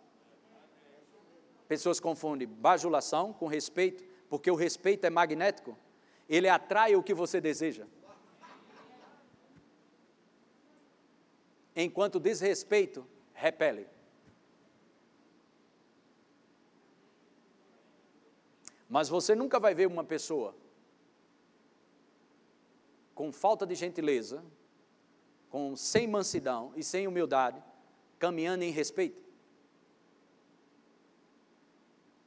Pessoas 1.67 1.99
confundem 1.99 2.47
bajulação 2.47 3.31
com 3.31 3.45
respeito, 3.45 4.03
porque 4.27 4.49
o 4.49 4.55
respeito 4.55 5.05
é 5.05 5.11
magnético. 5.11 5.77
Ele 6.27 6.49
atrai 6.49 6.95
o 6.95 7.03
que 7.03 7.13
você 7.13 7.39
deseja. 7.39 7.85
Enquanto 11.75 12.19
desrespeito 12.19 13.05
repele. 13.31 13.85
Mas 18.89 19.07
você 19.07 19.35
nunca 19.35 19.59
vai 19.59 19.75
ver 19.75 19.85
uma 19.85 20.03
pessoa 20.03 20.55
com 23.13 23.31
falta 23.31 23.67
de 23.67 23.75
gentileza, 23.75 24.43
com 25.51 25.75
sem 25.75 26.07
mansidão 26.07 26.71
e 26.75 26.83
sem 26.83 27.05
humildade, 27.05 27.61
caminhando 28.17 28.63
em 28.63 28.71
respeito. 28.71 29.21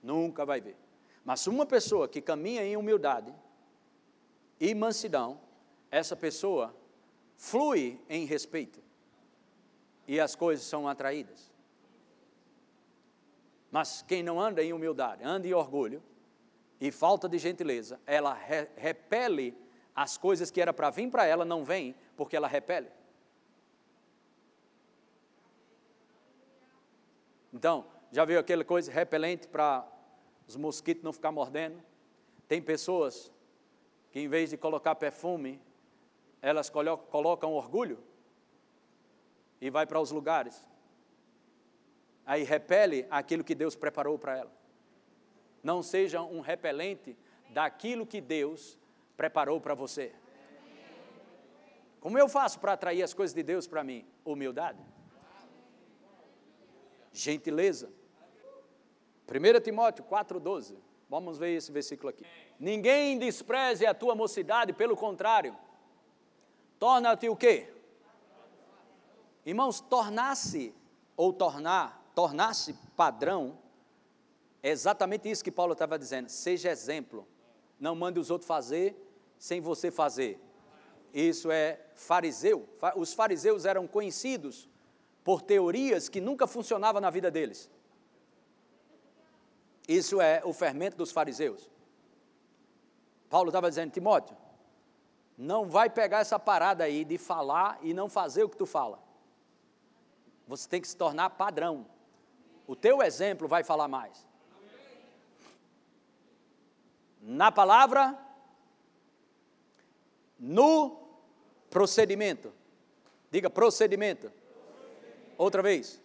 Nunca 0.02 0.44
vai 0.44 0.60
ver. 0.60 0.76
Mas 1.24 1.46
uma 1.46 1.64
pessoa 1.64 2.06
que 2.06 2.20
caminha 2.20 2.62
em 2.62 2.76
humildade, 2.76 3.34
e 4.60 4.74
mansidão, 4.74 5.40
essa 5.90 6.14
pessoa 6.14 6.74
flui 7.36 8.00
em 8.08 8.24
respeito 8.24 8.82
e 10.06 10.20
as 10.20 10.34
coisas 10.34 10.64
são 10.64 10.86
atraídas. 10.86 11.50
Mas 13.70 14.02
quem 14.02 14.22
não 14.22 14.40
anda 14.40 14.62
em 14.62 14.72
humildade, 14.72 15.24
anda 15.24 15.48
em 15.48 15.52
orgulho 15.52 16.02
e 16.80 16.90
falta 16.92 17.28
de 17.28 17.38
gentileza, 17.38 17.98
ela 18.06 18.34
re 18.34 18.68
repele 18.76 19.56
as 19.94 20.16
coisas 20.18 20.50
que 20.50 20.60
era 20.60 20.72
para 20.72 20.90
vir 20.90 21.10
para 21.10 21.24
ela, 21.24 21.44
não 21.44 21.64
vem, 21.64 21.94
porque 22.16 22.36
ela 22.36 22.48
repele. 22.48 22.88
Então, 27.54 27.86
já 28.10 28.24
viu 28.24 28.40
aquela 28.40 28.64
coisa 28.64 28.90
repelente 28.90 29.46
para 29.46 29.86
os 30.48 30.56
mosquitos 30.56 31.04
não 31.04 31.12
ficar 31.12 31.30
mordendo? 31.30 31.80
Tem 32.48 32.60
pessoas 32.60 33.32
que 34.10 34.18
em 34.18 34.28
vez 34.28 34.50
de 34.50 34.56
colocar 34.56 34.96
perfume, 34.96 35.62
elas 36.42 36.68
colocam 36.68 37.52
orgulho 37.52 37.98
e 39.60 39.70
vai 39.70 39.86
para 39.86 40.00
os 40.00 40.10
lugares. 40.10 40.68
Aí 42.26 42.42
repele 42.42 43.06
aquilo 43.08 43.44
que 43.44 43.54
Deus 43.54 43.76
preparou 43.76 44.18
para 44.18 44.36
ela. 44.36 44.52
Não 45.62 45.82
seja 45.82 46.22
um 46.22 46.40
repelente 46.40 47.16
daquilo 47.50 48.04
que 48.04 48.20
Deus 48.20 48.78
preparou 49.16 49.60
para 49.60 49.74
você. 49.74 50.12
Como 52.00 52.18
eu 52.18 52.28
faço 52.28 52.58
para 52.58 52.72
atrair 52.72 53.02
as 53.02 53.14
coisas 53.14 53.32
de 53.32 53.42
Deus 53.42 53.66
para 53.66 53.84
mim? 53.84 54.04
Humildade. 54.24 54.78
Gentileza. 57.14 57.90
1 59.28 59.60
Timóteo 59.60 60.04
4,12. 60.04 60.74
Vamos 61.08 61.38
ver 61.38 61.54
esse 61.54 61.70
versículo 61.70 62.08
aqui. 62.10 62.26
Ninguém 62.58 63.16
despreze 63.18 63.86
a 63.86 63.94
tua 63.94 64.14
mocidade, 64.14 64.72
pelo 64.72 64.96
contrário, 64.96 65.56
torna-te 66.78 67.28
o 67.28 67.36
quê? 67.36 67.72
Irmãos, 69.46 69.80
tornar-se 69.80 70.74
ou 71.16 71.32
tornar, 71.32 72.10
tornar-se 72.14 72.74
padrão, 72.96 73.58
é 74.62 74.70
exatamente 74.70 75.30
isso 75.30 75.44
que 75.44 75.52
Paulo 75.52 75.74
estava 75.74 75.98
dizendo. 75.98 76.28
Seja 76.28 76.70
exemplo. 76.70 77.28
Não 77.78 77.94
mande 77.94 78.18
os 78.18 78.30
outros 78.30 78.48
fazer 78.48 78.96
sem 79.38 79.60
você 79.60 79.90
fazer. 79.90 80.40
Isso 81.12 81.50
é 81.50 81.80
fariseu. 81.94 82.66
Os 82.96 83.12
fariseus 83.12 83.66
eram 83.66 83.86
conhecidos 83.86 84.68
por 85.24 85.40
teorias 85.40 86.08
que 86.08 86.20
nunca 86.20 86.46
funcionavam 86.46 87.00
na 87.00 87.08
vida 87.08 87.30
deles. 87.30 87.70
Isso 89.88 90.20
é 90.20 90.42
o 90.44 90.52
fermento 90.52 90.96
dos 90.96 91.10
fariseus. 91.10 91.70
Paulo 93.30 93.48
estava 93.48 93.68
dizendo, 93.68 93.90
Timóteo, 93.90 94.36
não 95.36 95.68
vai 95.68 95.90
pegar 95.90 96.20
essa 96.20 96.38
parada 96.38 96.84
aí 96.84 97.04
de 97.04 97.18
falar 97.18 97.78
e 97.82 97.92
não 97.92 98.08
fazer 98.08 98.44
o 98.44 98.48
que 98.48 98.56
tu 98.56 98.66
fala. 98.66 99.02
Você 100.46 100.68
tem 100.68 100.80
que 100.80 100.86
se 100.86 100.96
tornar 100.96 101.30
padrão. 101.30 101.86
O 102.66 102.76
teu 102.76 103.02
exemplo 103.02 103.48
vai 103.48 103.64
falar 103.64 103.88
mais. 103.88 104.26
Na 107.20 107.50
palavra, 107.50 108.18
no 110.38 111.02
procedimento. 111.70 112.52
Diga 113.30 113.48
procedimento. 113.48 114.30
Outra 115.36 115.62
vez. 115.62 116.00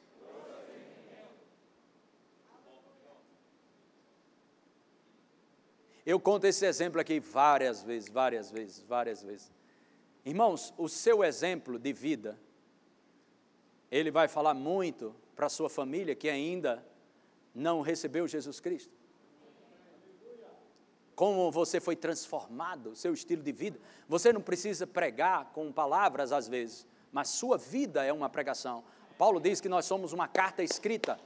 Eu 6.05 6.19
conto 6.19 6.45
esse 6.45 6.65
exemplo 6.65 6.99
aqui 6.99 7.19
várias 7.19 7.83
vezes, 7.83 8.09
várias 8.09 8.49
vezes, 8.49 8.81
várias 8.81 9.21
vezes. 9.21 9.51
Irmãos, 10.25 10.73
o 10.77 10.89
seu 10.89 11.23
exemplo 11.23 11.77
de 11.77 11.93
vida, 11.93 12.39
ele 13.91 14.09
vai 14.09 14.27
falar 14.27 14.53
muito 14.53 15.15
para 15.35 15.45
a 15.45 15.49
sua 15.49 15.69
família 15.69 16.15
que 16.15 16.27
ainda 16.27 16.83
não 17.53 17.81
recebeu 17.81 18.27
Jesus 18.27 18.59
Cristo. 18.59 18.93
Como 21.15 21.51
você 21.51 21.79
foi 21.79 21.95
transformado, 21.95 22.95
seu 22.95 23.13
estilo 23.13 23.43
de 23.43 23.51
vida. 23.51 23.79
Você 24.07 24.33
não 24.33 24.41
precisa 24.41 24.87
pregar 24.87 25.51
com 25.51 25.71
palavras 25.71 26.31
às 26.31 26.47
vezes, 26.47 26.87
mas 27.11 27.29
sua 27.29 27.57
vida 27.57 28.03
é 28.03 28.11
uma 28.11 28.29
pregação. 28.29 28.83
Paulo 29.19 29.39
diz 29.39 29.61
que 29.61 29.67
nós 29.67 29.85
somos 29.85 30.13
uma 30.13 30.27
carta 30.29 30.63
escrita 30.63 31.19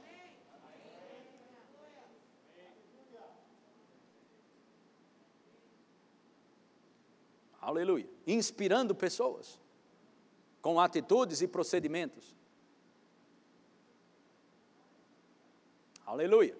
aleluia, 7.60 8.08
inspirando 8.26 8.94
pessoas 8.94 9.60
com 10.60 10.80
atitudes 10.80 11.40
e 11.40 11.48
procedimentos. 11.48 12.34
Aleluia. 16.06 16.56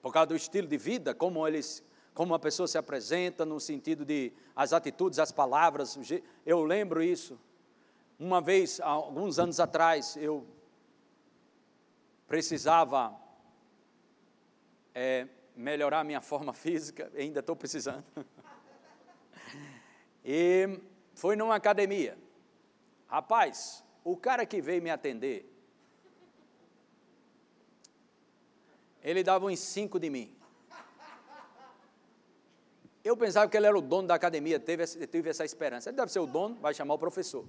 Por 0.00 0.12
causa 0.12 0.26
do 0.26 0.36
estilo 0.36 0.68
de 0.68 0.76
vida, 0.76 1.14
como 1.14 1.46
eles, 1.46 1.82
como 2.16 2.32
uma 2.32 2.38
pessoa 2.38 2.66
se 2.66 2.78
apresenta 2.78 3.44
no 3.44 3.60
sentido 3.60 4.02
de 4.02 4.32
as 4.56 4.72
atitudes, 4.72 5.18
as 5.18 5.30
palavras, 5.30 5.98
eu 6.46 6.64
lembro 6.64 7.02
isso. 7.02 7.38
Uma 8.18 8.40
vez, 8.40 8.80
alguns 8.80 9.38
anos 9.38 9.60
atrás, 9.60 10.16
eu 10.16 10.46
precisava 12.26 13.14
é, 14.94 15.28
melhorar 15.54 16.04
minha 16.04 16.22
forma 16.22 16.52
física, 16.54 17.12
ainda 17.14 17.40
estou 17.40 17.54
precisando. 17.54 18.02
e 20.24 20.80
fui 21.14 21.36
numa 21.36 21.56
academia. 21.56 22.16
Rapaz, 23.08 23.84
o 24.02 24.16
cara 24.16 24.46
que 24.46 24.62
veio 24.62 24.82
me 24.82 24.88
atender, 24.88 25.52
ele 29.02 29.22
dava 29.22 29.44
uns 29.44 29.60
cinco 29.60 30.00
de 30.00 30.08
mim. 30.08 30.35
Eu 33.06 33.16
pensava 33.16 33.48
que 33.48 33.56
ele 33.56 33.66
era 33.66 33.78
o 33.78 33.80
dono 33.80 34.08
da 34.08 34.16
academia, 34.16 34.58
teve, 34.58 34.84
tive 35.06 35.30
essa 35.30 35.44
esperança. 35.44 35.88
Ele 35.88 35.96
deve 35.96 36.10
ser 36.10 36.18
o 36.18 36.26
dono, 36.26 36.56
vai 36.56 36.74
chamar 36.74 36.94
o 36.94 36.98
professor. 36.98 37.44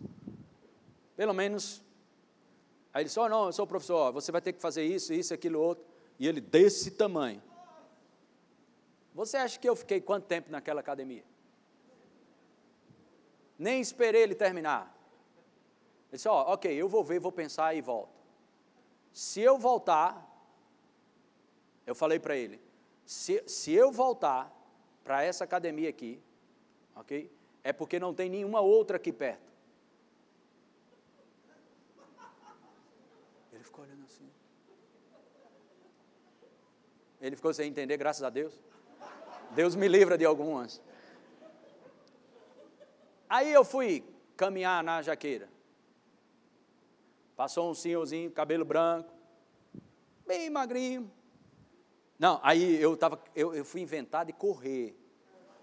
Pelo 1.15 1.33
menos. 1.33 1.81
Aí 2.93 3.01
ele 3.01 3.05
disse: 3.05 3.19
Oh, 3.19 3.27
não, 3.27 3.47
eu 3.47 3.51
sou 3.51 3.65
o 3.65 3.67
professor, 3.67 4.11
você 4.13 4.31
vai 4.31 4.39
ter 4.39 4.53
que 4.53 4.61
fazer 4.61 4.83
isso, 4.83 5.11
isso, 5.11 5.33
aquilo, 5.33 5.59
outro. 5.59 5.83
E 6.19 6.27
ele 6.27 6.39
desse 6.39 6.91
tamanho. 6.91 7.41
Você 9.15 9.35
acha 9.35 9.57
que 9.57 9.67
eu 9.67 9.75
fiquei 9.75 9.99
quanto 9.99 10.25
tempo 10.25 10.51
naquela 10.51 10.79
academia? 10.79 11.23
Nem 13.57 13.81
esperei 13.81 14.21
ele 14.21 14.35
terminar. 14.35 14.95
Ele 16.09 16.17
disse: 16.17 16.27
Ó, 16.27 16.39
oh, 16.39 16.53
ok, 16.53 16.71
eu 16.71 16.87
vou 16.87 17.03
ver, 17.03 17.19
vou 17.19 17.31
pensar 17.31 17.73
e 17.73 17.81
volto. 17.81 18.13
Se 19.11 19.41
eu 19.41 19.57
voltar, 19.57 20.23
eu 21.83 21.95
falei 21.95 22.19
para 22.19 22.37
ele: 22.37 22.61
se, 23.03 23.43
se 23.47 23.73
eu 23.73 23.91
voltar 23.91 24.55
para 25.07 25.23
essa 25.23 25.45
academia 25.45 25.87
aqui, 25.87 26.19
ok? 26.93 27.31
É 27.63 27.71
porque 27.71 27.97
não 27.97 28.13
tem 28.13 28.29
nenhuma 28.29 28.59
outra 28.59 28.97
aqui 28.97 29.13
perto. 29.13 29.49
Ele 33.53 33.63
ficou 33.63 33.85
olhando 33.85 34.03
assim. 34.03 34.29
Ele 37.21 37.37
ficou 37.37 37.53
sem 37.53 37.69
entender, 37.69 37.95
graças 37.95 38.21
a 38.21 38.29
Deus. 38.29 38.59
Deus 39.51 39.75
me 39.75 39.87
livra 39.87 40.17
de 40.17 40.25
algumas. 40.25 40.81
Aí 43.29 43.53
eu 43.53 43.63
fui 43.63 44.03
caminhar 44.35 44.83
na 44.83 45.01
jaqueira. 45.01 45.47
Passou 47.33 47.71
um 47.71 47.73
senhorzinho, 47.73 48.29
cabelo 48.29 48.65
branco, 48.65 49.13
bem 50.27 50.49
magrinho. 50.49 51.09
Não, 52.19 52.39
aí 52.41 52.81
eu, 52.81 52.97
tava, 52.97 53.21
eu, 53.35 53.53
eu 53.53 53.63
fui 53.63 53.81
inventar 53.81 54.25
de 54.25 54.33
correr. 54.33 54.97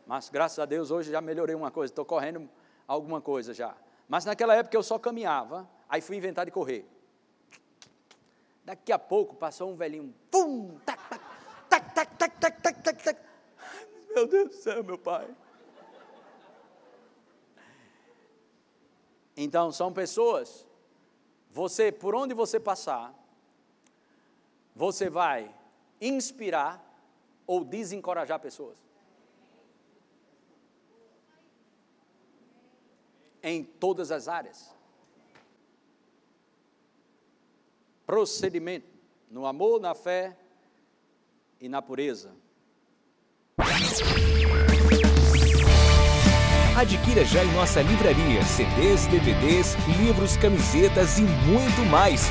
Mas 0.07 0.29
graças 0.29 0.59
a 0.59 0.65
Deus 0.65 0.91
hoje 0.91 1.11
já 1.11 1.21
melhorei 1.21 1.55
uma 1.55 1.71
coisa, 1.71 1.91
estou 1.91 2.05
correndo 2.05 2.49
alguma 2.87 3.21
coisa 3.21 3.53
já. 3.53 3.75
Mas 4.09 4.25
naquela 4.25 4.55
época 4.55 4.77
eu 4.77 4.83
só 4.83 4.99
caminhava, 4.99 5.69
aí 5.89 6.01
fui 6.01 6.17
inventar 6.17 6.45
de 6.45 6.53
correr. 6.53 6.87
Daqui 8.65 8.93
a 8.93 8.99
pouco 8.99 9.35
passou 9.35 9.71
um 9.71 9.77
velhinho, 9.77 10.15
pum, 10.31 10.79
tac, 10.87 11.01
tac, 11.09 11.95
tac, 11.95 12.17
tac, 12.17 12.41
tac, 12.41 12.63
tac, 12.63 12.83
tac, 12.83 13.03
tac. 13.03 13.21
Meu 14.15 14.27
Deus 14.27 14.51
do 14.51 14.55
céu, 14.55 14.85
meu 14.85 14.97
pai. 14.97 15.29
Então, 19.37 19.73
são 19.73 19.93
pessoas, 19.93 20.65
você, 21.51 21.91
por 21.91 22.15
onde 22.15 22.33
você 22.33 22.61
passar, 22.61 23.13
você 24.75 25.11
vai 25.11 25.53
inspirar 26.01 26.83
ou 27.47 27.65
desencorajar 27.65 28.41
pessoas. 28.41 28.79
Em 33.43 33.63
todas 33.63 34.11
as 34.11 34.27
áreas. 34.27 34.75
Procedimento 38.07 38.89
no 39.31 39.47
amor, 39.47 39.81
na 39.81 39.95
fé 39.95 40.37
e 41.61 41.69
na 41.69 41.83
pureza. 41.83 42.35
Adquira 46.77 47.25
já 47.25 47.45
em 47.45 47.53
nossa 47.53 47.81
livraria 47.83 48.43
CDs, 48.45 49.07
DVDs, 49.07 49.75
livros, 49.99 50.37
camisetas 50.37 51.19
e 51.19 51.23
muito 51.23 51.89
mais. 51.89 52.31